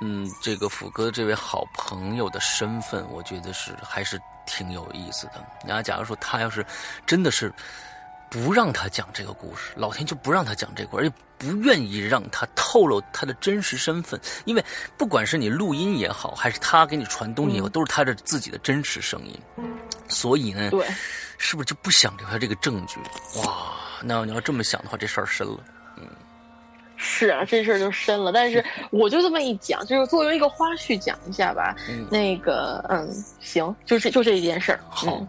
[0.00, 5.44] 嗯，这个斧哥这位好朋友的身份，我觉得是还是挺有意思的。
[5.66, 6.64] 然后，假如说他要是
[7.04, 7.52] 真的是
[8.30, 14.64] 不让他讲这个故事，老天就不让他讲这个，而且不愿意让他透露他的真实身份，因为
[14.96, 19.40] 不管是你录音也好，还是他给你传东西也好，都是他的自己的真实声音。
[20.08, 20.86] 所以呢，对，
[21.38, 22.98] 是不是就不想留下这个证据？
[23.40, 25.58] 哇，那你要这么想的话，这事儿深了。
[26.98, 28.32] 是啊，这事儿就深了。
[28.32, 31.74] 但是我就这么一讲，就是作为一个花絮讲一下吧。
[32.10, 33.08] 那个，嗯，
[33.40, 34.80] 行，就这就这一件事儿。
[34.90, 35.24] 好，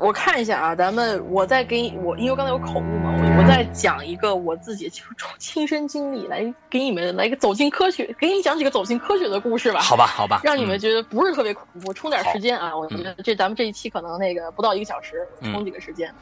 [0.00, 4.90] 我看一下啊，咱们我再给你，我因为刚才有口误嘛，我我再讲一个我自己
[5.38, 9.80] 亲 身经历，来给你们来一个走进科学，给你讲几个走进科学的故事吧。
[9.80, 12.76] 好吧，好吧，让你们觉得不是特别恐怖，充点时间啊。
[12.76, 16.12] 我觉得这咱们这一期可能那个不到一个小时，充几个时间。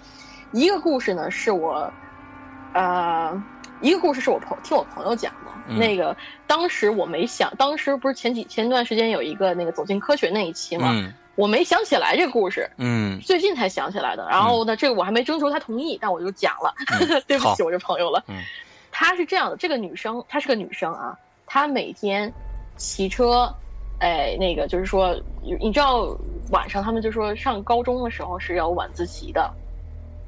[0.53, 1.91] 一个故事呢，是我，
[2.74, 3.43] 呃。
[3.81, 6.16] 一个故事是我朋听我朋友讲的，那个
[6.47, 10.95] 当时我没想，当时不是前几前段时间有一个那个走进科学那一期嘛，
[11.35, 14.27] 我没想起来这个故事，嗯，最近才想起来的。
[14.31, 16.74] 然后呢，这个我还没征求他同意，但我就讲了，
[17.29, 18.24] 对不起我这朋友了。
[18.29, 18.37] 嗯，
[18.91, 22.33] 她是这样的，这个女生她是个女生啊，她每天
[22.77, 23.55] 骑车，
[23.99, 26.16] 哎，那个就是说，你知道
[26.51, 29.53] 晚上他们就说上高中的时候是要晚自习的，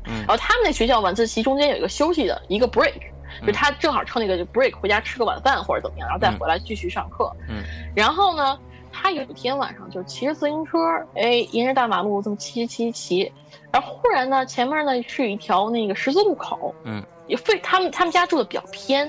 [0.05, 3.01] 嗯，然后他们那学校晚自习中间有一个休息的一个 break。
[3.47, 7.31] 就他正好趁那个 break 回家吃个晚饭或者怎么样，然后再回来继续上课。
[7.49, 7.63] 嗯，
[7.95, 8.59] 然后呢，
[8.93, 10.79] 他有一天晚上就骑着自行车，
[11.15, 13.33] 哎，沿着大马路这么骑骑骑，
[13.73, 16.75] 然后忽然呢，前面呢是一条那个十字路口。
[16.85, 19.07] 嗯，也非他们他们家住的比较偏，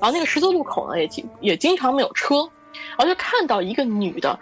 [0.00, 2.48] 然后那个十字路口呢也经也经常没有车，
[2.96, 4.38] 然后就看到一个女的，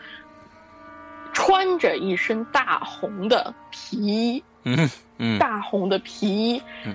[1.32, 6.94] 穿着一身大红的皮衣，嗯嗯，大红的皮衣，嗯。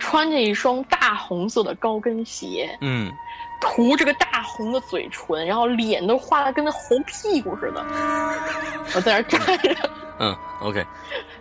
[0.00, 3.12] 穿着一双大红色的高跟鞋，嗯，
[3.60, 7.84] 涂着个大红的嘴唇，然后脸都画的跟那猴屁股似的。
[8.96, 10.84] 我在那站着，嗯，OK，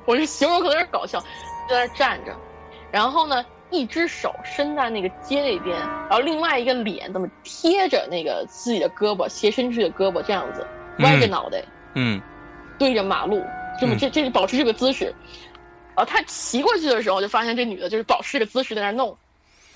[0.05, 1.19] 我这形容可能有点搞笑，
[1.67, 2.35] 在那站着，
[2.91, 10.67] 然后呢，一只手伸在那个街那边，然后另外一个脸这么贴着那个自己的胳膊，斜伸出去的胳膊这样子，
[10.99, 11.63] 歪着脑袋，
[11.95, 12.21] 嗯，
[12.77, 13.43] 对着马路，
[13.79, 15.15] 这么这这保持这个姿势。
[16.05, 19.17] 他骑过去的时候，就发现这女的就是保持这个姿势在那弄，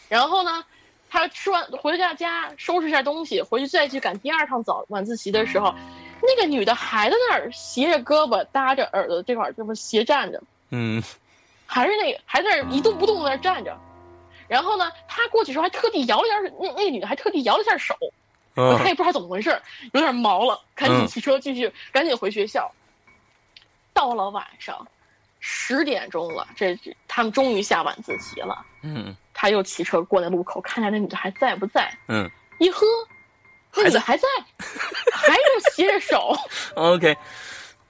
[0.09, 0.63] 然后呢，
[1.09, 5.73] 他吃完回到家收拾一下东西，回去再去赶第二趟早晚自习的时候，
[6.21, 11.01] 那个女的还在那儿斜着胳膊搭着耳朵这块这么斜站着，嗯，
[11.65, 13.77] 还是那个还在那儿一动不动在那儿站着，
[14.47, 17.95] 然后呢，他过去时候还特地摇了下那那个女的还特地摇了一下手，
[18.55, 19.61] 他也不知道怎么回事，
[19.93, 22.71] 有点毛了，赶紧骑车继续赶紧回学校，
[23.93, 24.87] 到了晚上。
[25.45, 28.65] 十点钟了，这他们终于下晚自习了。
[28.81, 31.93] 嗯，他又骑车过那路口，看看那女的还在不在。
[32.07, 32.29] 嗯，
[32.59, 32.85] 一喝，
[33.75, 34.25] 那女的还在，
[35.11, 35.41] 还是
[35.75, 36.33] 斜着手。
[36.75, 37.13] OK，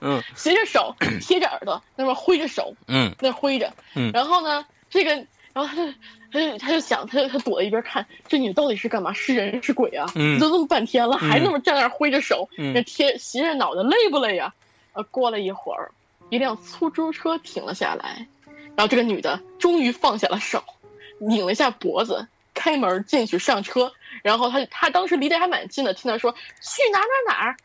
[0.01, 2.73] 嗯，斜着手贴着耳朵，那边挥着手。
[2.87, 3.71] 嗯，那挥着。
[3.93, 5.11] 嗯，然后呢，这个，
[5.53, 5.91] 然后他就，
[6.31, 9.13] 他就，他就想，他就他躲在一边看，这女的到底是干嘛？
[9.13, 10.09] 是人是鬼啊？
[10.15, 14.51] 嗯，都这么半天了，还那么站那挥着手，那贴斜着脑袋，累不累呀？
[14.93, 15.91] 呃，过了一会儿。
[16.33, 18.25] 一辆出租车停了下来，
[18.75, 20.63] 然后这个女的终于放下了手，
[21.19, 23.93] 拧了一下脖子，开门进去上车。
[24.23, 27.55] 然后她她当时离得还蛮近的，听她说去哪哪哪儿，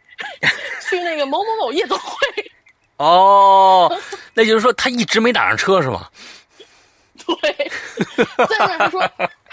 [0.86, 2.52] 去那个某某某夜总会。
[2.98, 3.90] 哦，
[4.34, 6.06] 那就是说她一直没打上车是吗？
[7.24, 7.70] 对，
[8.48, 9.00] 在那她说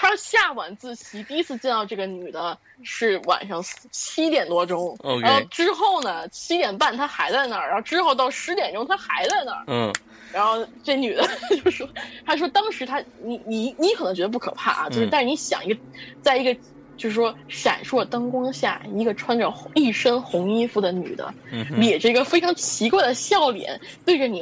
[0.06, 9.94] 他下晚自习，第一次见到这个女的是晚上七点多钟，然后之后呢七点半她还在那儿，然后之后到十点钟她还在那儿，嗯，
[10.32, 11.28] 然后这女的
[11.64, 11.90] 就说，
[12.26, 15.80] 她说当时她你你你可能觉得不可怕啊，就是但是你想一个，
[16.22, 16.56] 在一个。
[16.98, 21.34] 就是说，闪烁灯光下，一个穿着一身红衣服的女的，
[21.78, 24.42] 咧着一个非常奇怪的笑脸，对着你，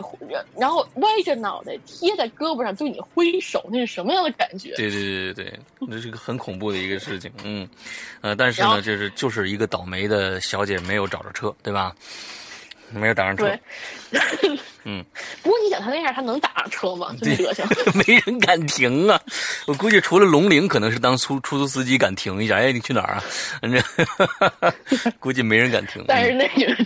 [0.57, 4.73] 然后歪着脑袋贴在胳膊上对你挥手，那是什么样的感觉？
[4.75, 7.31] 对对对对对，那是个很恐怖的一个事情。
[7.43, 7.67] 嗯，
[8.21, 11.95] 呃，但是呢，就是就是一个倒霉的小姐没有找着车，对吧？
[12.93, 13.45] 没有打上车。
[14.11, 14.19] 对，
[14.85, 15.03] 嗯。
[15.41, 17.15] 不过你想他那样，他能打上车吗？
[17.21, 17.65] 这德行，
[17.95, 19.19] 没人敢停啊！
[19.67, 22.57] 我估计除了龙陵，可能是当出出租司机敢停一下。
[22.57, 23.23] 哎，你去哪儿啊？
[24.87, 26.03] 这 估计没人敢停。
[26.07, 26.85] 但是那个，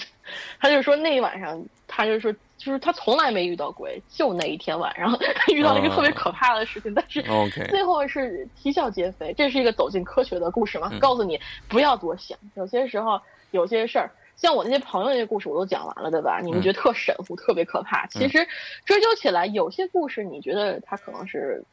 [0.59, 7.21] 他就说那一晚上，他就说就是他从来没遇到鬼，就那一天晚上他遇到了一个特别可怕的事情，但是
[7.69, 9.33] 最后是啼笑皆非。
[9.37, 10.91] 这是一个走进科学的故事嘛？
[10.99, 16.39] 告诉你不要多想，有些时候有些事儿，像我那些朋友那些故事我都讲完了，对吧？
[16.41, 18.05] 你们觉得特神乎，特别可怕。
[18.05, 18.47] 其实
[18.85, 21.63] 追究起来，有些故事你觉得它可能是，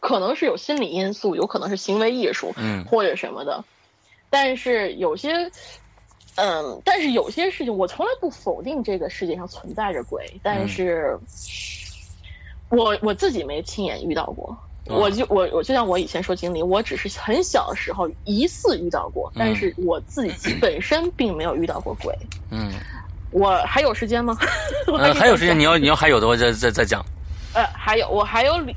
[0.00, 3.62] 可能是有心理因素，有可能是行为艺术，嗯或者什么的。
[4.30, 5.50] 但是有些，
[6.36, 11.18] 嗯，但是有些事情，我从来不否定这个世界上存在着鬼，但是，
[12.70, 14.58] 我我自己没亲眼遇到过。
[14.88, 22.14] 啊我就我我就像我以前说经历，我只是很小的时候疑似遇到过，但是我自己 本身并没有遇到过鬼。
[22.50, 22.70] 嗯，
[23.30, 24.36] 我还有时间吗？
[24.86, 27.04] 我呃，还有时间，你要你要还有的话再再再讲。
[27.54, 28.76] 呃，还有我还有两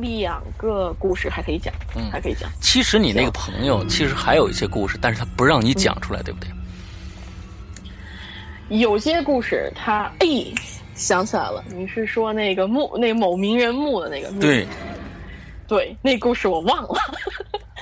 [0.00, 2.50] 两个故事还可以讲，嗯还可以讲。
[2.60, 6.48] 其实你那个朋友其实还有一些故事，但是他不让你讲出来，对不对？
[8.70, 10.26] 有些故事他哎
[10.94, 14.40] 想起来了，你是说那个墓那某名人墓的那个墓？
[14.40, 14.66] 对
[15.66, 17.00] 对，那故事我忘了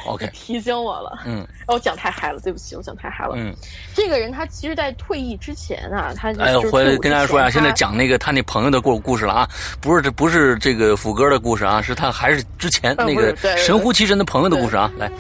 [0.07, 1.19] ，，OK， 提醒我了。
[1.27, 1.43] 嗯。
[1.67, 3.35] 哦，我讲太嗨了，对不起，我讲太嗨了。
[3.37, 3.55] 嗯，
[3.95, 9.49] 这个人他其实，在退役之前啊，他哎，就是回来跟大家说呀，之前他现在讲那个他那朋友的故故事了啊，
[9.81, 15.11] 不是这不是这个福哥的故事啊，是他还是之前呃那个神乎其神的朋友的故事啊，来，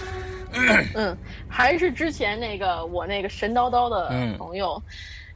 [0.94, 1.16] 嗯，
[1.48, 4.36] 还是之前那个我那个神叨叨的嗯。
[4.36, 4.82] 朋友，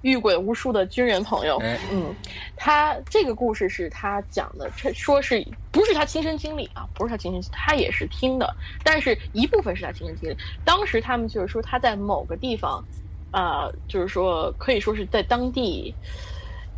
[0.07, 2.15] 遇鬼无数的军人朋友，哎嗯，
[2.57, 6.87] 他这个故事是他讲的，这说是不是他亲身经历啊？
[6.95, 8.55] 不是他亲身，他也是听的，
[8.85, 10.37] 但是一部分是他亲身经历。
[10.65, 12.85] 当时他们就是说他在某个地方，
[13.33, 15.93] 呃、就是说可以说是在当地，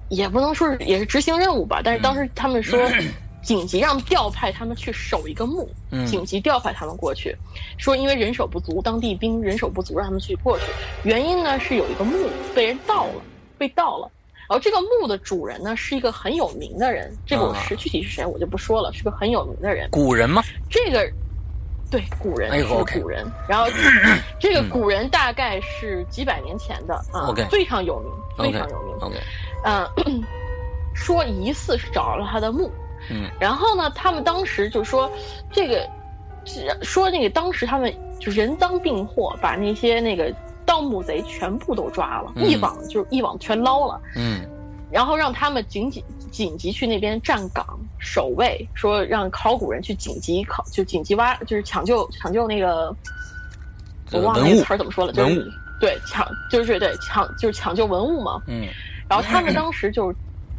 [0.09, 2.81] 也不能说是也是执行任务吧，但是当时他们说。
[3.49, 7.35] 紧急让调派他们去守一个墓，嗯紧急调派他们过去，
[7.79, 10.65] 说因为人手不足，当地兵人手不足，让他们去过去。
[11.03, 13.23] 原因呢是有一个墓被人盗了，
[13.57, 14.11] 被盗了。
[14.47, 19.89] 然后这个墓的主人呢是一个很有名的人，这个我是、啊具体是谁我就不说了，是个很有名的人。
[19.91, 20.43] 古人吗？
[20.69, 21.11] 这个
[21.91, 23.67] 对古人哎是个古人，然后
[24.39, 28.95] 这个古人大概是几百年前的啊非常有名，非常有名。
[29.01, 29.17] OK，
[29.65, 30.23] 嗯，
[30.95, 32.71] 说疑似是找着了他的墓，
[33.11, 33.31] 嗯。
[33.41, 35.11] 然后呢，他们当时就说
[35.51, 35.89] 这个，
[36.45, 40.35] 是说那个当时他们就人赃并获，把那些那个
[40.65, 42.49] 盗墓贼全部都抓了，嗯。
[42.49, 44.41] 一网就一网全捞了，嗯。
[44.91, 52.95] 然后让他们紧紧紧急去那边站岗守卫，说让考古人去紧急考就紧急挖，就是抢救抢救那个，
[54.13, 55.47] 我忘了那个词儿怎么说了，就是
[55.79, 58.67] 对抢就是对抢就是抢救文物嘛，嗯。
[59.11, 60.11] 然后他们当时就，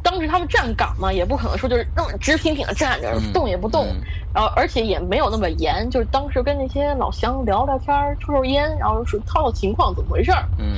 [0.02, 3.86] 当时他们站岗嘛，也不可能说就是那么直挺挺的站着，嗯动也不动。
[3.86, 10.48] 嗯然后而且也没有那么严，就是当时跟那些老乡聊聊天儿，抽抽烟，然后说套套情况怎么回事儿。
[10.56, 10.76] 嗯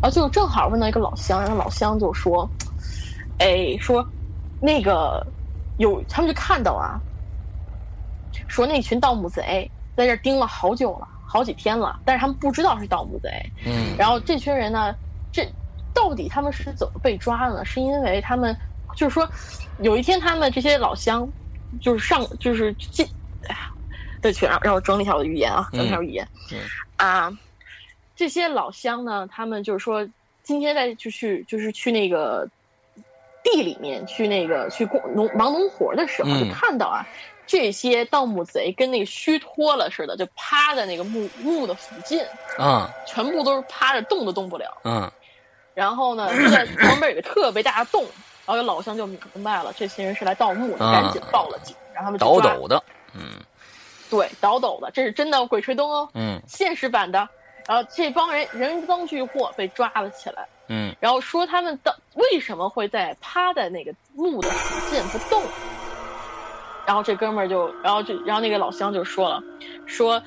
[0.00, 2.50] 然后就正好问到一个老乡，然后老乡就说
[3.36, 4.06] ：“哎，说
[4.58, 5.34] 那个
[5.76, 7.02] 有他们就看到啊，
[8.48, 13.52] 说那群盗墓贼在这儿盯了好久了，好几天了，但是他们不知道是盗墓贼。
[13.66, 14.98] 嗯然后这群人呢，这
[15.94, 17.64] 到底他们是怎么被抓的呢？
[17.64, 18.56] 是因为他们
[18.96, 19.28] 就是说，
[19.78, 21.32] 有一天他们这些老乡
[21.80, 23.06] 就是上就是进，
[23.48, 23.60] 哎呀，
[24.20, 26.58] 对不起，让让我整理一下我的语言啊，整理一下语言、嗯
[26.96, 27.32] 啊。
[28.16, 30.08] 这些老乡呢，他们就是说，
[30.42, 32.48] 今天在就去就是去那个
[33.42, 37.04] 地里面去那个去工农忙农活的时候，嗯就看到啊，
[37.46, 42.20] 这些盗墓贼跟那个虚脱了似的，就趴在那个墓墓的附近，
[42.56, 44.80] 啊全部都是趴着，动都动不了。
[44.84, 45.10] 嗯
[45.74, 48.02] 然后呢，就在旁边有个特别大的洞，
[48.46, 52.54] 然后有老乡就明白了，这些人是来盗墓的，啊赶紧报了警，让他们去倒抓。
[52.54, 52.82] 斗的，
[53.14, 53.40] 嗯
[54.10, 57.28] 对，倒斗的，这是真的《鬼吹灯》哦，嗯现实版的。
[57.66, 60.46] 然后这帮人人赃俱获，被抓了起来。
[60.68, 65.42] 嗯然后说他们的为什么会在趴在那个墓的附近不动？
[66.86, 69.42] 然后这哥们儿就，然后这，然后那个老乡就说了，
[69.86, 70.22] 说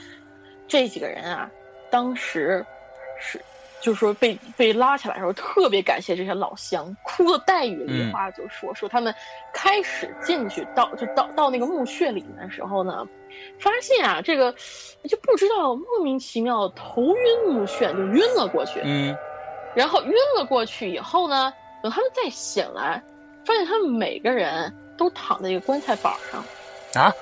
[0.68, 1.48] 这几个人啊，
[1.92, 2.66] 当时
[3.20, 3.40] 是
[3.82, 9.14] 就是说被被拉起来的时候，特别感谢这些老乡，哭的带雨梨花，就说、说他们
[9.54, 13.08] 开始进去到就到到那个墓穴里面的时候呢，
[13.60, 14.52] 发现啊这个
[15.08, 19.16] 就不知道莫名其妙头晕目眩就晕了过去，嗯。
[19.76, 21.54] 然后晕了过去以后呢，
[21.84, 23.04] 等他们再醒来，
[23.46, 26.44] 发现他们每个人都躺在一个棺材板上，
[27.04, 27.14] 啊？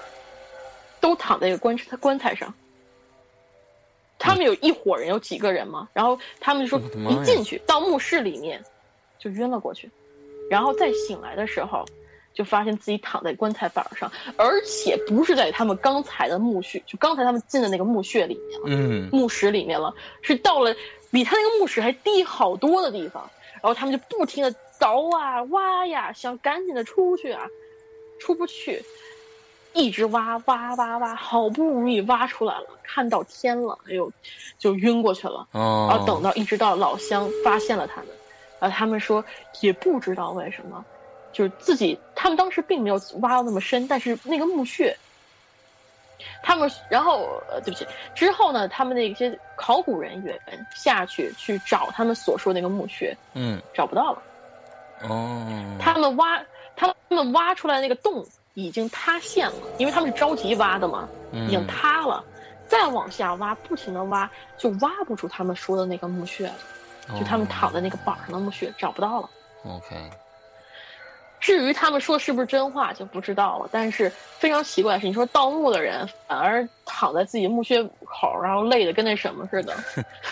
[1.02, 2.54] 都躺在一个棺材棺材上。
[4.18, 5.88] 他们有一伙人，有几个人嘛？
[5.94, 8.64] 然后他们就说一进去到墓室里面，
[9.20, 9.90] 就晕了过去，
[10.50, 11.86] 然后再醒来的时候，
[12.34, 18.66] 就发现自己躺在棺材板上，而且不是在他们刚才的墓穴，就刚才他们进的那个墓穴里面了。
[18.68, 20.76] 嗯墓室里面了，是到了
[21.12, 27.48] 比他那个墓室还低好多的地方，然后他们就不停的凿啊挖呀，想赶紧的出去啊，
[28.20, 28.84] 出不去，
[29.76, 34.10] 一直挖挖挖挖，好不容易挖出来了，看到天了，哎呦，
[34.58, 35.46] 就晕过去了。
[35.52, 38.08] 哦，然后等到一直到老乡发现了他们，
[38.60, 39.24] 然后他们说
[39.60, 40.84] 也不知道为什么，
[41.34, 44.98] 就是自己他们当时并没有挖到那么深，但是那个墓穴。
[46.42, 50.40] 他们然后呃，对不起，之后呢，他们那些考古人员
[50.74, 54.24] 下去去找他们所说那个墓穴，嗯，找不到了。
[55.10, 55.46] 哦，
[55.78, 56.42] 他们挖，
[56.78, 58.26] 他们挖出来那个洞
[58.56, 62.24] 已经塌陷了，因为他们是着急挖的嘛，已经塌了。
[62.68, 64.28] 再往下挖，不停的挖，
[64.58, 66.56] 就挖不出他们说的那个墓穴了，
[67.20, 69.30] 就他们躺在那个板上的墓穴找不到了。
[69.64, 70.10] OK。
[71.40, 79.76] 至于他们说是不是真话就不知道了，但是非常奇怪的是，你说盗墓的人反而躺在自己墓穴口，然后累得跟那什么似的，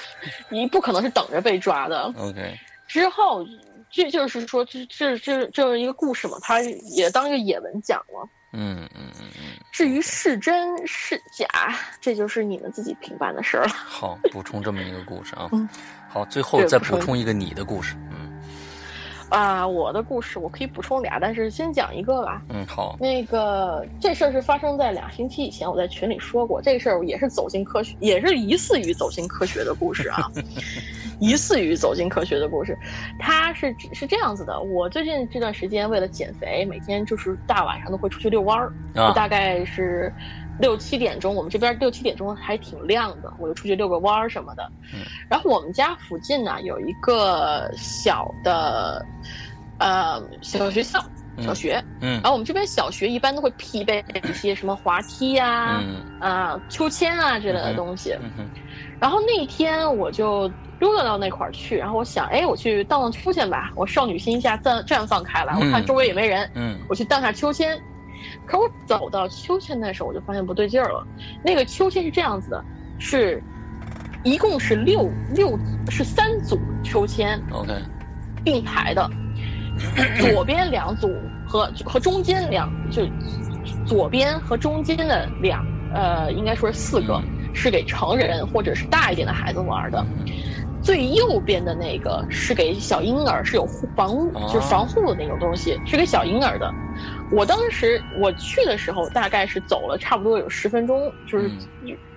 [0.49, 2.11] 你不可能是等着被抓的。
[2.17, 2.57] OK，
[2.87, 3.45] 之后
[3.93, 8.27] 这就是说，这这这这是一个故事嘛，他也当一个野文讲了。
[8.51, 9.59] 嗯嗯嗯嗯。
[9.71, 11.47] 至于是真是假，
[12.01, 13.69] 这就是你们自己评判的事儿了。
[13.69, 15.47] 好，补充这么一个故事啊。
[15.51, 15.69] 嗯。
[16.09, 17.95] 好，最后再补充一个你的故事。
[18.11, 18.32] 嗯。
[19.33, 22.41] 啊，我的故事我可以补充俩，但是先讲一个吧。
[22.49, 22.95] 嗯，好。
[22.99, 30.31] 那个这事儿是发生在俩星期以前，我在群里说过，这事儿也是走进科学，也是疑似于走进科学的故事啊，
[31.19, 32.77] 疑似于走进科学的故事。
[33.19, 40.13] 它是是这样子的，我最近这段时间为了减肥，每天就是大晚上都会出去遛弯儿，啊、大概是。
[40.57, 44.63] 六七点钟，我们这边六七点钟还挺亮的，我就出去遛个弯儿什么的。
[44.93, 49.05] 嗯，然后我们家附近呢有一个小的，
[49.77, 50.99] 呃，小学校，
[51.41, 51.83] 小学。
[52.01, 52.13] 嗯。
[52.21, 58.13] 然后我们这边小学一般都会配备一些什么滑梯呀、啊、嗯、啊秋千啊之类的东西。
[58.21, 58.49] 嗯
[58.99, 60.47] 然后那天我就
[60.79, 67.77] 溜达到那块儿去，然后我想，哎，我去荡荡秋千吧，我少女心一下绽绽放开来，我看周围也没人，嗯，我去荡下秋千。
[68.45, 71.05] 可我走到秋千那时候，我就发现不对劲儿了。
[71.43, 72.63] 那个秋千是这样子的，
[72.99, 73.41] 是，
[74.23, 75.57] 一共是六六
[75.89, 77.73] 是三组秋千，OK，
[78.43, 79.09] 并排的，
[80.19, 81.09] 左边两组
[81.47, 83.07] 和和中间两就
[83.85, 87.21] 左边和中间的两呃，应该说是四个
[87.53, 90.05] 是给成人或者是大一点的孩子玩的。
[90.81, 93.65] 最右边的那个是给小婴儿，是有
[93.95, 94.09] 防
[94.51, 96.69] 就是防护的那种东西，是给小婴儿的。
[97.31, 101.49] 我当时我去的时候，大概是走了差不多有十分钟，就是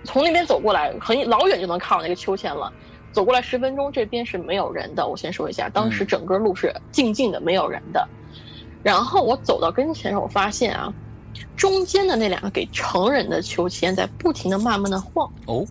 [0.03, 2.71] 从那边走过来，很老远就能看到那个秋千了。
[3.11, 5.07] 走过来十分钟，这边是没有人的。
[5.07, 8.07] 我先说一下，当时整个路是静静的，没有人的。
[8.83, 10.93] 然后我走到跟前，我发现啊，
[11.55, 15.31] 中间的那两个给成人的秋千在不停的慢慢的晃。
[15.45, 15.65] 哦。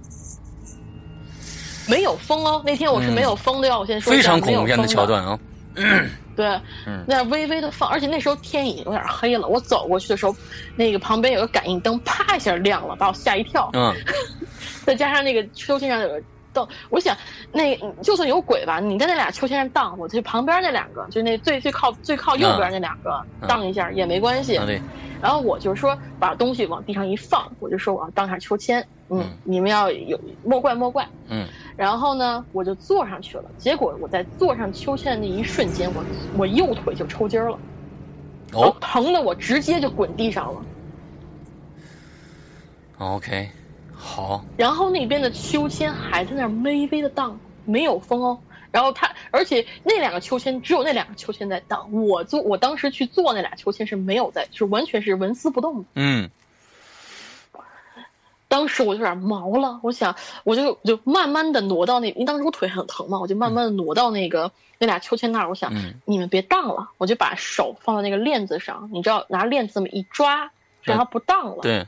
[1.88, 3.78] 没有风哦，那天我是没有风的哟。
[3.78, 5.38] 我先说非常恐怖片的桥段啊。
[6.36, 6.46] 对，
[6.86, 9.48] 嗯，那微微的放，而且那时候天已经有点黑了。
[9.48, 10.36] 我走过去的时候，
[10.76, 13.70] 那个旁边有个感应灯，啪一下亮了，把我吓一跳。
[13.72, 13.94] 嗯，
[14.84, 16.22] 再加上那个秋千上有个
[16.56, 17.14] 灯，我想
[17.52, 24.56] 那就算有鬼吧，你在那俩秋千上荡，我去旁边那两个，就那最最靠最靠右边那两个荡一下也没关系。
[24.64, 24.80] 对。
[25.20, 28.86] 然后我就说把东西往地上一放，我就说我要荡下秋千。
[29.08, 31.06] 嗯，你们要有莫怪莫怪。
[31.28, 31.46] 嗯。
[31.76, 33.44] 然后呢，我就坐上去了。
[33.58, 36.04] 结果我在坐上秋千的那一瞬间，我
[36.36, 37.58] 我右腿就抽筋了，
[38.52, 40.62] 哦，疼的我直接就滚地上了。
[42.98, 43.50] OK，
[43.96, 44.44] 好。
[44.56, 48.38] 然后那边的秋千还在那儿微微的荡，没有风哦。
[48.70, 51.90] 然后它，而且那两个秋千只有那两个秋千在荡。
[51.92, 55.84] 我坐，我当时去坐那俩秋千是没有在，就是完全是纹丝不动的。
[55.94, 56.30] 嗯。
[58.48, 71.62] 当时我就有点毛了，我想，我就就慢慢的挪到那，因为当时我腿很疼嘛，我就慢慢的挪到那个、嗯、那俩秋千那儿，我想，嗯、你们别荡了，我就把手放到那个链子上，你知道，拿链子这么一抓，让它不荡了。
[71.62, 71.86] 对，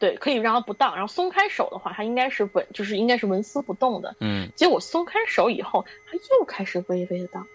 [0.00, 4.16] 对，可以让它不荡，然后松开手的话，它应该是稳，就是应该是纹丝不动的。
[4.18, 4.50] 嗯。
[4.56, 7.46] 结果松开手以后，它又开始微微的荡。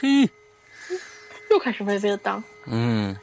[0.00, 0.30] 嘿。
[1.50, 2.42] 又开始微微的荡。
[2.66, 3.16] 嗯。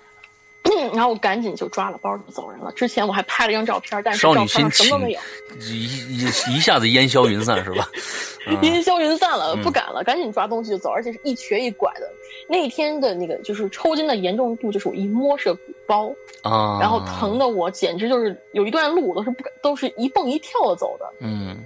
[0.93, 2.71] 然后我赶紧就抓了包就走人了。
[2.73, 5.19] 之前我还拍了一张照片，但是照片上什么都没有，
[5.59, 7.87] 一一一下子烟消云散是吧？
[8.61, 12.09] 烟消云散了，不敢了，赶紧抓东西就走，而且是一瘸一拐的。
[12.49, 16.13] 那天的那个就是抽筋的严重度，就是我一摸是个鼓包
[16.43, 21.05] 啊，然后疼的我简直就是有一段路我都是不敢，都是一蹦一跳的走的。
[21.19, 21.57] 嗯，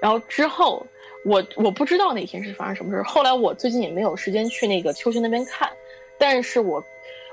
[0.00, 0.86] 然后之后
[1.24, 5.70] 我我不知道那天是发生什么事，后来我最近也没有时间去那个秋千那边看，
[6.18, 6.82] 但是我。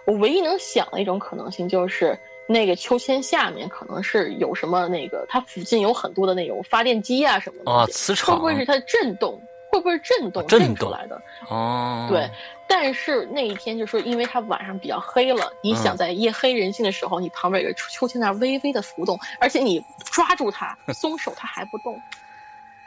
[0.05, 9.41] 我唯一能想的一种可能性就是，那个秋千下面可能是有什么那个，它附近有很多的那种发电机啊什么的啊，磁场会不会是它震动，
[9.71, 11.21] 会不会震动震出来的？
[11.49, 12.29] 哦，对。
[12.65, 22.01] 但是那一天就说，因为它晚上比较黑了，你想在夜黑人静的时候，你旁边有个秋千在微微的浮动，而且你抓住它， 松手它还不动。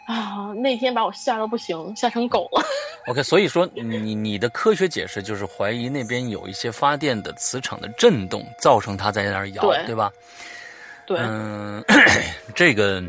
[0.07, 2.65] 啊，那天把我吓得不行，吓成狗了。
[3.09, 10.11] OK，所以说你你的科学解释就是怀疑那边有一些发电的磁场的震动，造成它在那儿摇，对吧？
[11.07, 11.85] 对，嗯，
[12.55, 13.03] 这个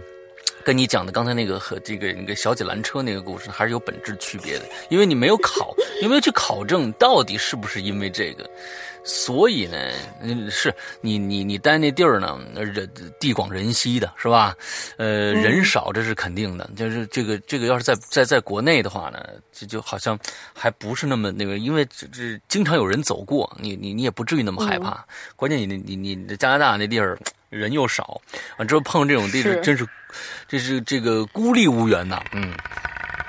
[0.64, 8.50] 跟你讲的刚才那个和这个那个小姐拦车那个故事还是有本质区别的，因为你没有考，你没有去考证到底是不是因为这个。
[9.10, 9.78] 所以呢，
[10.22, 12.90] 嗯，是你你你待那地儿呢，人
[13.22, 14.54] 地广人稀的是吧？
[14.98, 16.70] 呃，人少这是肯定的。
[16.76, 20.20] 就是这个这个，要是在在在国内的话呢，这就好像
[20.54, 25.06] 还不是那么那个，因为这这经常有人走过，你你你也不至于那么害怕。
[25.38, 27.18] 关键你你你你加拿大那地儿
[27.58, 28.22] 人又少，
[28.58, 29.88] 完之后碰这种地方真是，
[30.48, 32.54] 这是这个孤立无援呐，嗯。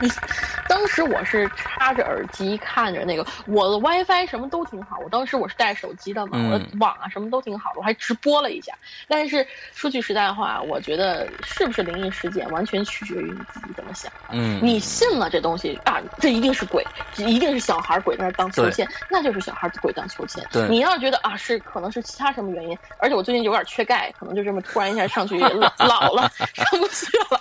[0.69, 4.99] 当时我是插着耳机看着那个，我的 WiFi 什么都挺好。
[5.03, 8.73] 我当时我是带手机的嘛，我的网啊什么都挺好的，我还直播了一下。
[9.09, 14.13] 但是说句实在话，我觉得是不是灵异事件，完全取决于你自己怎么想。
[14.31, 16.85] 嗯，你信了这东西啊，这一定是鬼，
[17.17, 20.45] 一定是小孩鬼在那荡秋千，那就是小孩鬼荡秋千。
[20.53, 27.41] 对，你要觉得啊是可能是其他什么原因，而且我最近有点缺钙，可能就这么突然一下上去老老了 上不去了，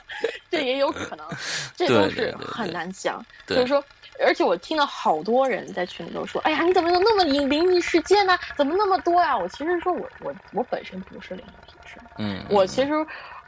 [0.50, 1.26] 这也有可能，
[1.76, 3.24] 这都是很难讲。
[3.46, 3.84] 就是说，
[4.26, 8.38] 而且我听了好多人在群里都说：“哎呀，你怎么有那么灵灵异事件呢？
[8.58, 12.92] 怎么那么多呀？”我其实说我我我本身不是灵异体质，嗯，我其实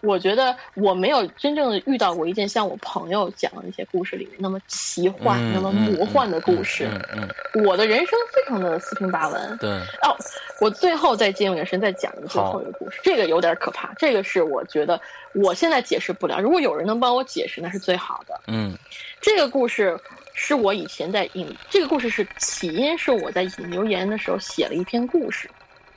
[0.02, 6.90] 我觉得我没有真正的遇到过一件像我朋友讲的那些故事里面那么奇幻、那么魔幻的故事。
[7.14, 9.58] 嗯嗯，我的人生非常的四平八稳。
[9.60, 9.70] 对。
[9.70, 10.16] 哦，
[10.62, 13.94] 我最后再借用眼神再讲一个最后一个故事，这个有点可怕。
[13.98, 15.00] 这个是我觉得
[15.34, 18.40] 我现在解释不了，如果有人能帮我解释，那是最好的。
[18.48, 18.78] 嗯。
[19.22, 20.00] 这个故事
[20.34, 25.50] 是我以前在引，这个故事是起因是我在引留言的时候写了一篇故事，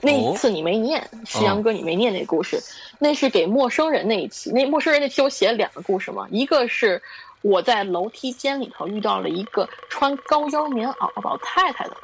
[0.03, 2.61] 那一次你没念，夕阳哥你没念那故事，
[2.99, 7.01] 那是给陌生人那一期，那陌生人那期我写了两个故事嘛，一个是
[7.41, 11.97] 我在楼梯间里头遇到了一个穿高腰棉袄的老太太的，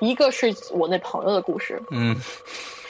[0.00, 2.16] 一个是我那朋友的故事，嗯，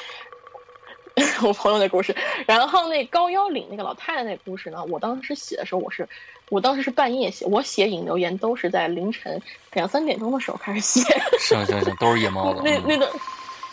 [1.45, 2.17] 我朋友的故事，
[2.47, 6.09] 然后那高腰领那个老太太那故事呢，我当时写的时候我是。
[6.49, 9.41] 我当时是半夜写，我写引留言都是在凌晨
[9.73, 11.01] 两三点钟的时候开始写。
[11.41, 12.61] 行行行，都是夜猫子。
[12.63, 13.11] 那那个，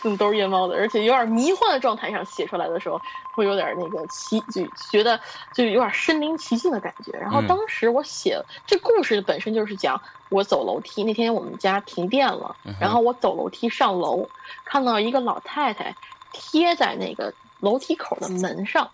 [0.04, 3.00] 嗯，都是夜猫子，而且有点迷幻的状态上写出来的时候，
[3.34, 5.20] 会有点那个奇，就觉得
[5.54, 7.12] 就有点身临其境的感觉。
[7.18, 14.26] 然后当时我写这故事本身就是讲我走楼梯那天我们家停电了，然后我走楼梯上楼，
[14.64, 15.94] 看到一个老太太
[16.32, 18.90] 贴在那个楼梯口的门上。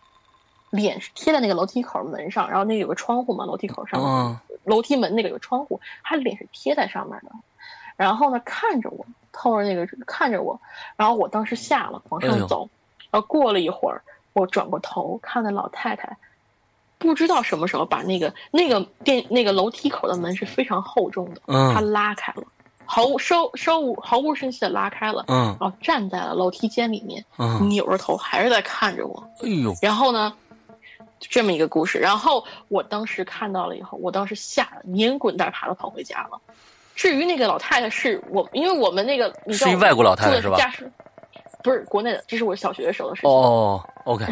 [0.71, 4.01] 脸是贴在那个楼梯口门上，然后那个有个窗户嘛，楼梯口上，
[4.65, 7.31] 楼梯门那个有个窗户，她脸是贴在上面的，
[7.97, 10.61] 然后呢看着我，透着那个看着我，
[10.97, 12.69] 然后我当时吓了往上走，
[13.11, 16.17] 然后过了一会儿，我转过头看那老太太，
[16.99, 22.45] 不知道什么时候把那个那个电那个楼梯口的门是非常厚重的，嗯她拉开了，
[22.85, 30.35] 毫无稍稍无毫无声息的拉开了，嗯，然后站在了楼梯间里面，嗯扭着头还是在看着我，哎呦，然后呢？
[31.19, 36.39] 这么一个故事，然后我当时看到了以后，我当时吓得连滚带爬的跑回家了。
[36.97, 40.57] 至于那个老太太，是我，因为我们那个你知道，是外国老太太是吧？
[41.63, 43.31] 不是国内的，这是我小学的时候的事情。
[43.31, 44.25] 哦，OK。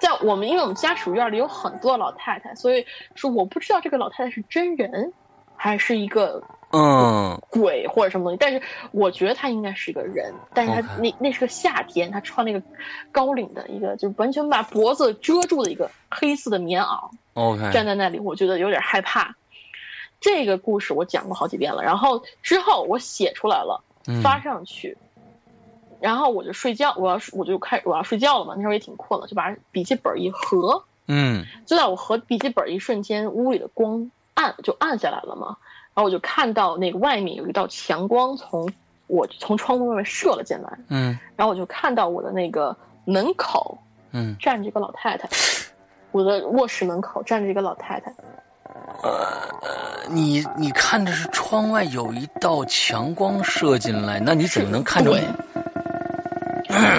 [0.00, 5.12] 在我们，因为我们家属院里有很多老太太，所以说我不知道这个老太太是真人
[5.56, 6.42] 还是一个。
[6.70, 8.60] 嗯，鬼或者什么东西，但是
[8.92, 12.60] 我觉得她应该是一个人，但是她那那是个夏天，她穿那个
[13.10, 19.34] 高领的一个，就完全把脖子遮住的一个黑色的棉袄，OK，站在那里，我觉得有点害怕。
[20.20, 23.82] 这个故事我讲过好几遍了，然后之后我写出来了，
[24.22, 24.96] 发上去，
[26.00, 35.56] 然后我就睡觉，我要我就开我要睡觉了嘛，那时候也挺困了，就把笔记本一合，嗯，就在我合笔记本一瞬间，屋里的光暗就暗下来了嘛。
[35.94, 38.72] 然后我就看到那个外面有一道强光从
[39.06, 43.78] 我从窗户外面射了进来，嗯，然后我就看到我的那个门口，
[44.12, 45.28] 嗯，站着一个老太太，
[46.12, 48.12] 我的卧室门口站着一个老太太。
[49.02, 55.20] 呃，你你看的是窗外有一道强光射进来，那你怎么能看着？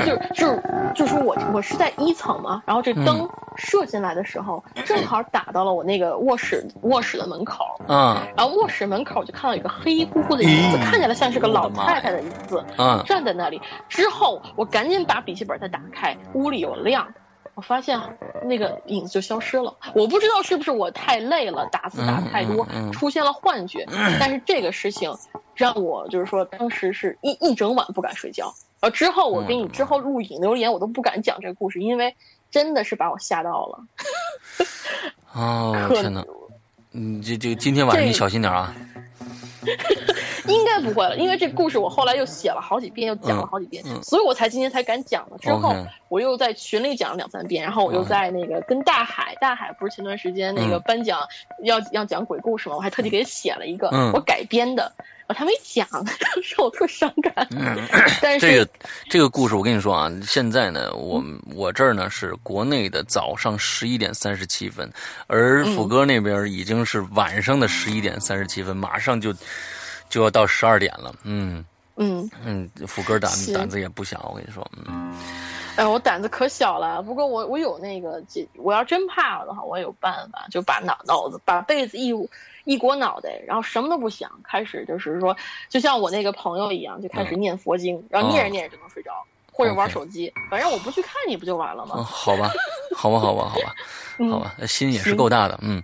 [0.06, 0.60] 就就
[0.96, 13.62] 就说我我是在一层嘛，然后这灯射进来的时候，正好打到了我那个卧室卧室的门口，嗯，然后卧室门口就看到一个黑乎乎的影子，看起来像是个老太太的影子，嗯，站在那里。
[13.88, 17.08] 之后我赶紧把笔记本再打开，屋里有亮，
[17.60, 18.00] 我发现
[18.46, 19.76] 那个影子就消失了。
[19.94, 23.86] 我不知道是不是我太累了，打字打太多，出现了幻觉。
[24.18, 25.14] 但是这个事情
[25.56, 28.54] 让我就是说，当时是一一整晚不敢睡觉。
[28.80, 32.16] 呃，之后我给你之后录影留言，我都不敢讲这个故事，因为
[32.50, 33.84] 真的是把我吓到了。
[35.34, 36.24] 哦，天哪！
[36.92, 38.74] 你这这今天晚上你小心点啊。
[40.48, 45.38] 应该不会了，因为这故事我后来又写了好几遍，又讲了好几遍，所以我才今天才敢讲了。
[45.38, 45.76] 之后
[46.08, 51.20] 我又在群里讲了两三遍，然后我又在那个跟大海，大海不是前段时间那个颁奖
[51.64, 52.76] 要要讲鬼故事嘛？
[52.76, 54.92] 我还特地给写了一个我改编的，
[55.34, 57.48] 他没讲， 让我特伤感。
[58.22, 58.70] 但是这个
[59.10, 61.24] 这个故事我跟你说啊，现在呢，我
[61.56, 64.92] 我这儿呢是国内的早上十一点三十七分，
[65.28, 69.34] 而福哥那边已经是晚上的十一点三十七分，马上就。
[70.10, 71.64] 就要到十二点了，嗯
[71.98, 75.14] 嗯嗯，福哥胆胆子也不小，我跟你说，嗯，
[75.76, 78.20] 哎，我胆子可小了，不过我我有那个，
[78.56, 82.12] 我要真怕了的话，我有办法，就把脑脑子把被子一
[82.70, 85.36] 一锅脑袋，然后什么都不想，开始就是说，
[85.70, 89.12] 就像我那个朋友一样，就开始念佛经，然后念着念着就能睡着，
[89.52, 92.04] 或者玩手机，反正我不去看你不就完了吗？
[92.04, 92.48] 好吧，
[93.00, 93.74] 好吧，好吧，好吧。
[94.30, 95.82] 好吧，心也是够大的，嗯。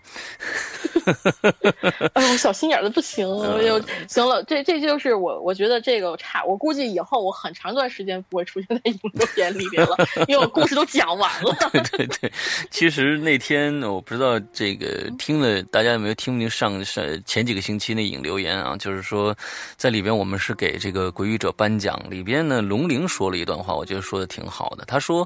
[2.13, 4.43] 哎呦，小心眼的不行， 我就行了。
[4.43, 6.43] 这这就是我，我觉得这个差。
[6.43, 9.95] 我估计以后我很长一段时间不会出现在影留言里边了，
[10.27, 11.55] 因为我故事都讲完了。
[11.71, 12.31] 对对对，
[12.71, 19.33] 其实那天我不知道这个听了大家有没有听听上上前几个星期那影留言啊，就是说
[19.77, 24.83] 在里边我们是给这个鬼语者颁奖，里边呢龙玲说了一段话，我觉得说的挺好的。
[24.85, 25.25] 他说。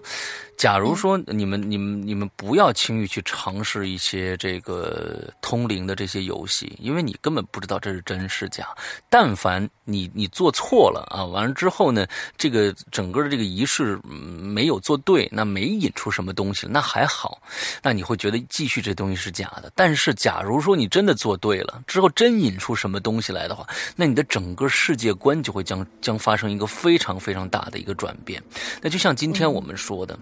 [0.60, 8.67] 假如说你们、你们、你们不要轻易去尝试一些这个通灵的这些游戏，因为你根本不知道这是真是假。
[9.09, 12.05] 但凡你你做错了啊，完了之后呢，
[12.38, 17.41] 这个整个的这个仪式没有做对，那没引出什么东西，那还好，
[17.82, 19.71] 那你会觉得继续这东西是假的。
[19.73, 23.65] 但是假如说你真的做对了之后，真引出什么东西来的话，
[23.95, 28.43] 那你的整个世界观就会将将发生一个非常非常大的一个转变。
[28.82, 30.19] 那就像今天我们说的。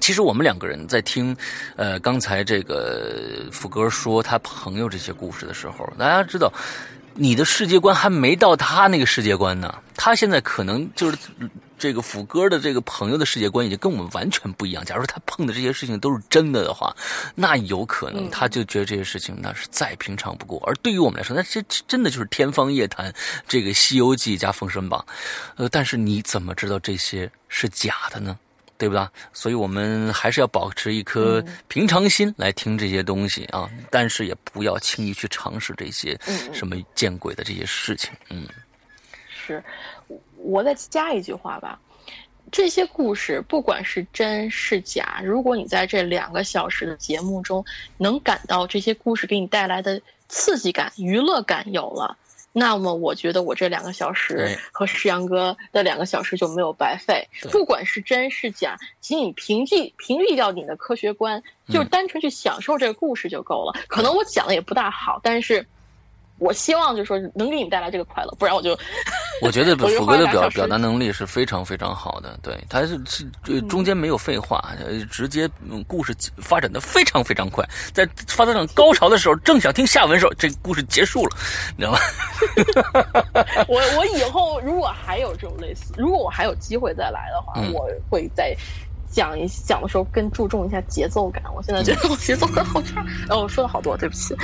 [0.00, 1.36] 其实我们两个人在听，
[1.76, 6.52] 呃，刚才这个福哥说他朋友这些故事的时候，大家知道，
[7.14, 9.74] 你的世界观还没到他那个世界观呢。
[9.94, 11.18] 他现在可能就是
[11.78, 14.82] 这个福哥的这个朋友的世界观已经跟我们完全不一样。
[14.82, 16.94] 假如说他碰的这些事情都是真的的话，
[17.34, 20.62] 那有可能他就觉得这些事情那是再平常不过。
[20.66, 23.12] 而对于我们来说，那这真的就是天方夜谭，
[23.46, 25.04] 这个《西游记》加《封神榜》。
[25.56, 28.38] 呃，但是你怎么知道这些是假的呢？
[28.80, 29.06] 对不对？
[29.34, 36.18] 所以我们还是要保持一颗平常心来听这些东西啊，但是也不要轻易去尝试这些
[36.50, 38.10] 什么见鬼的这些事情。
[38.30, 38.48] 嗯，
[39.28, 39.62] 是，
[40.38, 41.78] 我再加一句话吧，
[42.50, 47.62] 这些故事不管是真是假，如果你在这两个小时的节目中
[47.98, 50.00] 能感到这些故事给你带来的
[50.30, 52.16] 刺激感、娱乐感有了。
[52.52, 57.28] 那么我觉得我这两个小时和石阳哥的两个小时就没有白费。
[57.50, 63.80] 不管是真是假，请你屏蔽屏蔽掉你的科学观，就单纯去享受这个故事就够了。
[63.88, 65.66] 可能我讲的也不大好，但是。
[66.40, 68.76] 我希望就是说能给你们带来这个快乐，不然我就。
[69.42, 74.72] 我觉得 福哥的表表达能力是非常非常好的，对，他是是中间没有废话，
[75.10, 75.48] 直接
[75.86, 77.64] 故事发展的非常非常快，
[77.94, 81.36] 在发展到高潮的时候，正想听下文的时候，这故事结束了，
[81.76, 81.98] 你知道吗？
[83.68, 88.54] 我我以后如果还有这种类似，如果我还有机会再来的话，我会再。
[89.10, 94.34] 讲一讲的时候更注重一下节奏感，我现在觉得我节奏感好差，然后我说了好多，对不起。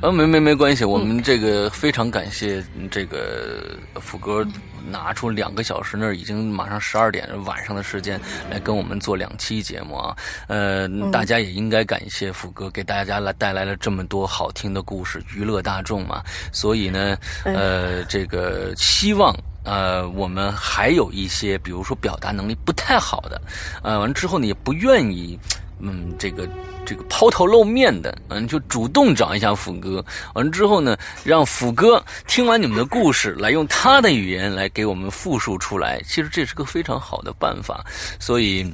[0.00, 4.46] 呃，没没没关系，我们这个非常感谢这个福哥
[4.90, 8.18] 拿出两个小时，那已经马上十二点晚上的时间
[8.50, 10.16] 来跟我们做两期节目啊。
[10.46, 16.22] 呃，大家也应该感谢福哥给大家来带来了这么多好听的故事，娱乐大众嘛。
[16.50, 19.36] 所以呢，呃，这个希望。
[19.68, 23.38] 呃，我们还有一些，比如说表达能力不太好的，
[23.82, 25.38] 呃，完之后呢也不愿意，
[25.78, 26.48] 嗯，这个
[26.86, 30.02] 这个抛头露面的，嗯，就主动找一下虎哥，
[30.32, 36.00] 完之后呢，让虎哥听完你们的故事，来用他的语言来给我们复述出来。
[36.00, 37.84] 其实这是个非常好的办法，
[38.18, 38.64] 所以，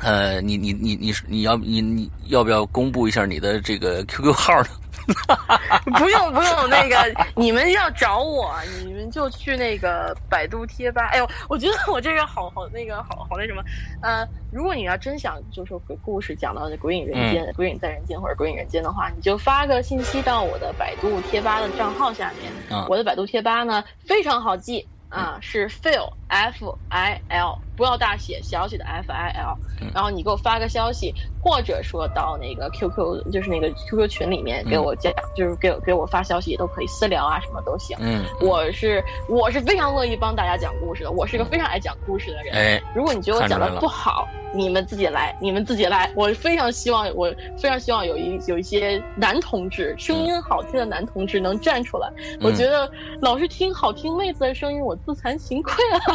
[0.00, 4.68] 呃，你你你你你要你你要不要公布一下你的这个 QQ 号呢？
[5.98, 6.96] 不用不用，那个
[7.34, 11.08] 你们要找我，你们就去那个百度贴吧。
[11.08, 13.62] 哎呦，我觉得我这个好好那个好好那什么，
[14.00, 22.50] 呃，如果你要真想就是鬼故事讲到《鬼影人间》《鬼影在人间》或者《鬼影人间》的话，你就发个信息到我的百度贴吧的账号下面。
[22.88, 24.86] 我的百度贴吧呢非常好记。
[25.10, 29.56] 啊，是 Phil F I L，不要大写，小写的 F I L。
[29.92, 37.96] 然后你给我发个消息，或者说到那个 QQ，就是那个 QQ 群里面给我讲，就是给给我发消息也都可以，私聊啊什么都行。
[38.00, 42.54] 嗯，我是我是非常乐意帮大家讲故事的，我是个非常爱讲故事的人。
[42.54, 46.10] 哎，如果你觉得我讲的不好，你们自己来，你们自己来。
[46.14, 52.08] 我非常希望，我非常希望有一有一些男同志，声音好听的男同志能站出来。
[52.40, 56.13] 我觉得老是听好听妹子的声音，我自惭形愧了。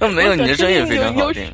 [0.14, 1.44] 没有，你的声音也非常好听。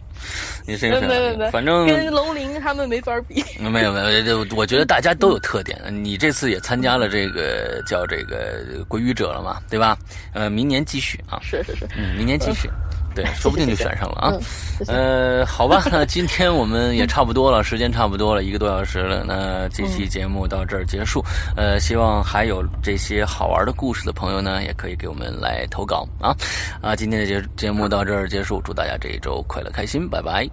[0.65, 3.45] 你声音没没没，反正跟龙鳞他们没法比。
[3.59, 5.77] 没有没有，就我觉得大家都有特点。
[5.91, 9.99] 你这次也参加了这个叫这个鬼语者了嘛，对吧？
[10.33, 11.41] 呃，明年继续啊。
[11.43, 12.71] 是是是，嗯，明年继续。
[13.15, 14.33] 对，说不定就选上了啊。
[14.89, 19.25] 呃，好吧，那今天我们也差不多了，时间差不多了，一个多小时了。
[19.27, 21.25] 那这期节目到这儿结束。
[21.57, 26.35] 呃，希望还有这些好玩的故事的朋友呢，也可以给我们来投稿啊。
[26.81, 30.49] 啊，今天的节节目到这儿结束，祝大家这一周快乐开心，拜拜。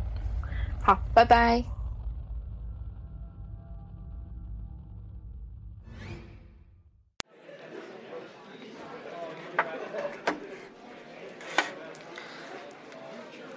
[0.84, 1.79] 好，拜拜。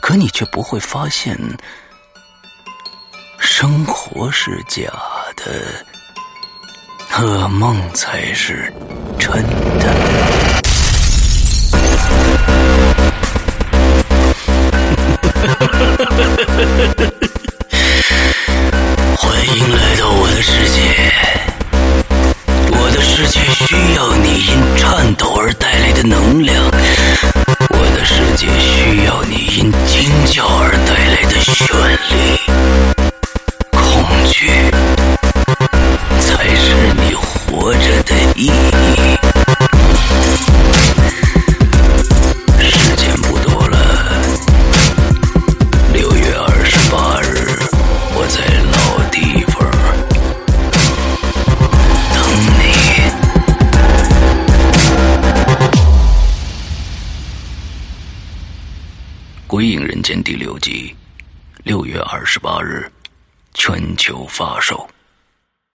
[0.00, 1.38] 可你却不会发现，
[3.38, 4.90] 生活是假
[5.36, 5.44] 的，
[7.12, 8.72] 噩梦才是
[9.18, 9.30] 真
[9.78, 9.94] 的。
[19.16, 21.12] 欢迎来到我的世界，
[22.72, 26.68] 我的世界需要你因颤抖而带来的能量。
[27.72, 29.72] 我的世界需要你因
[30.30, 31.66] 叫而带来的旋
[32.08, 32.38] 律，
[33.72, 33.80] 恐
[34.30, 34.46] 惧
[36.20, 39.19] 才是你活着的意义。
[60.10, 60.92] 间》第六集，
[61.62, 62.90] 六月二十八日
[63.54, 64.90] 全球发售。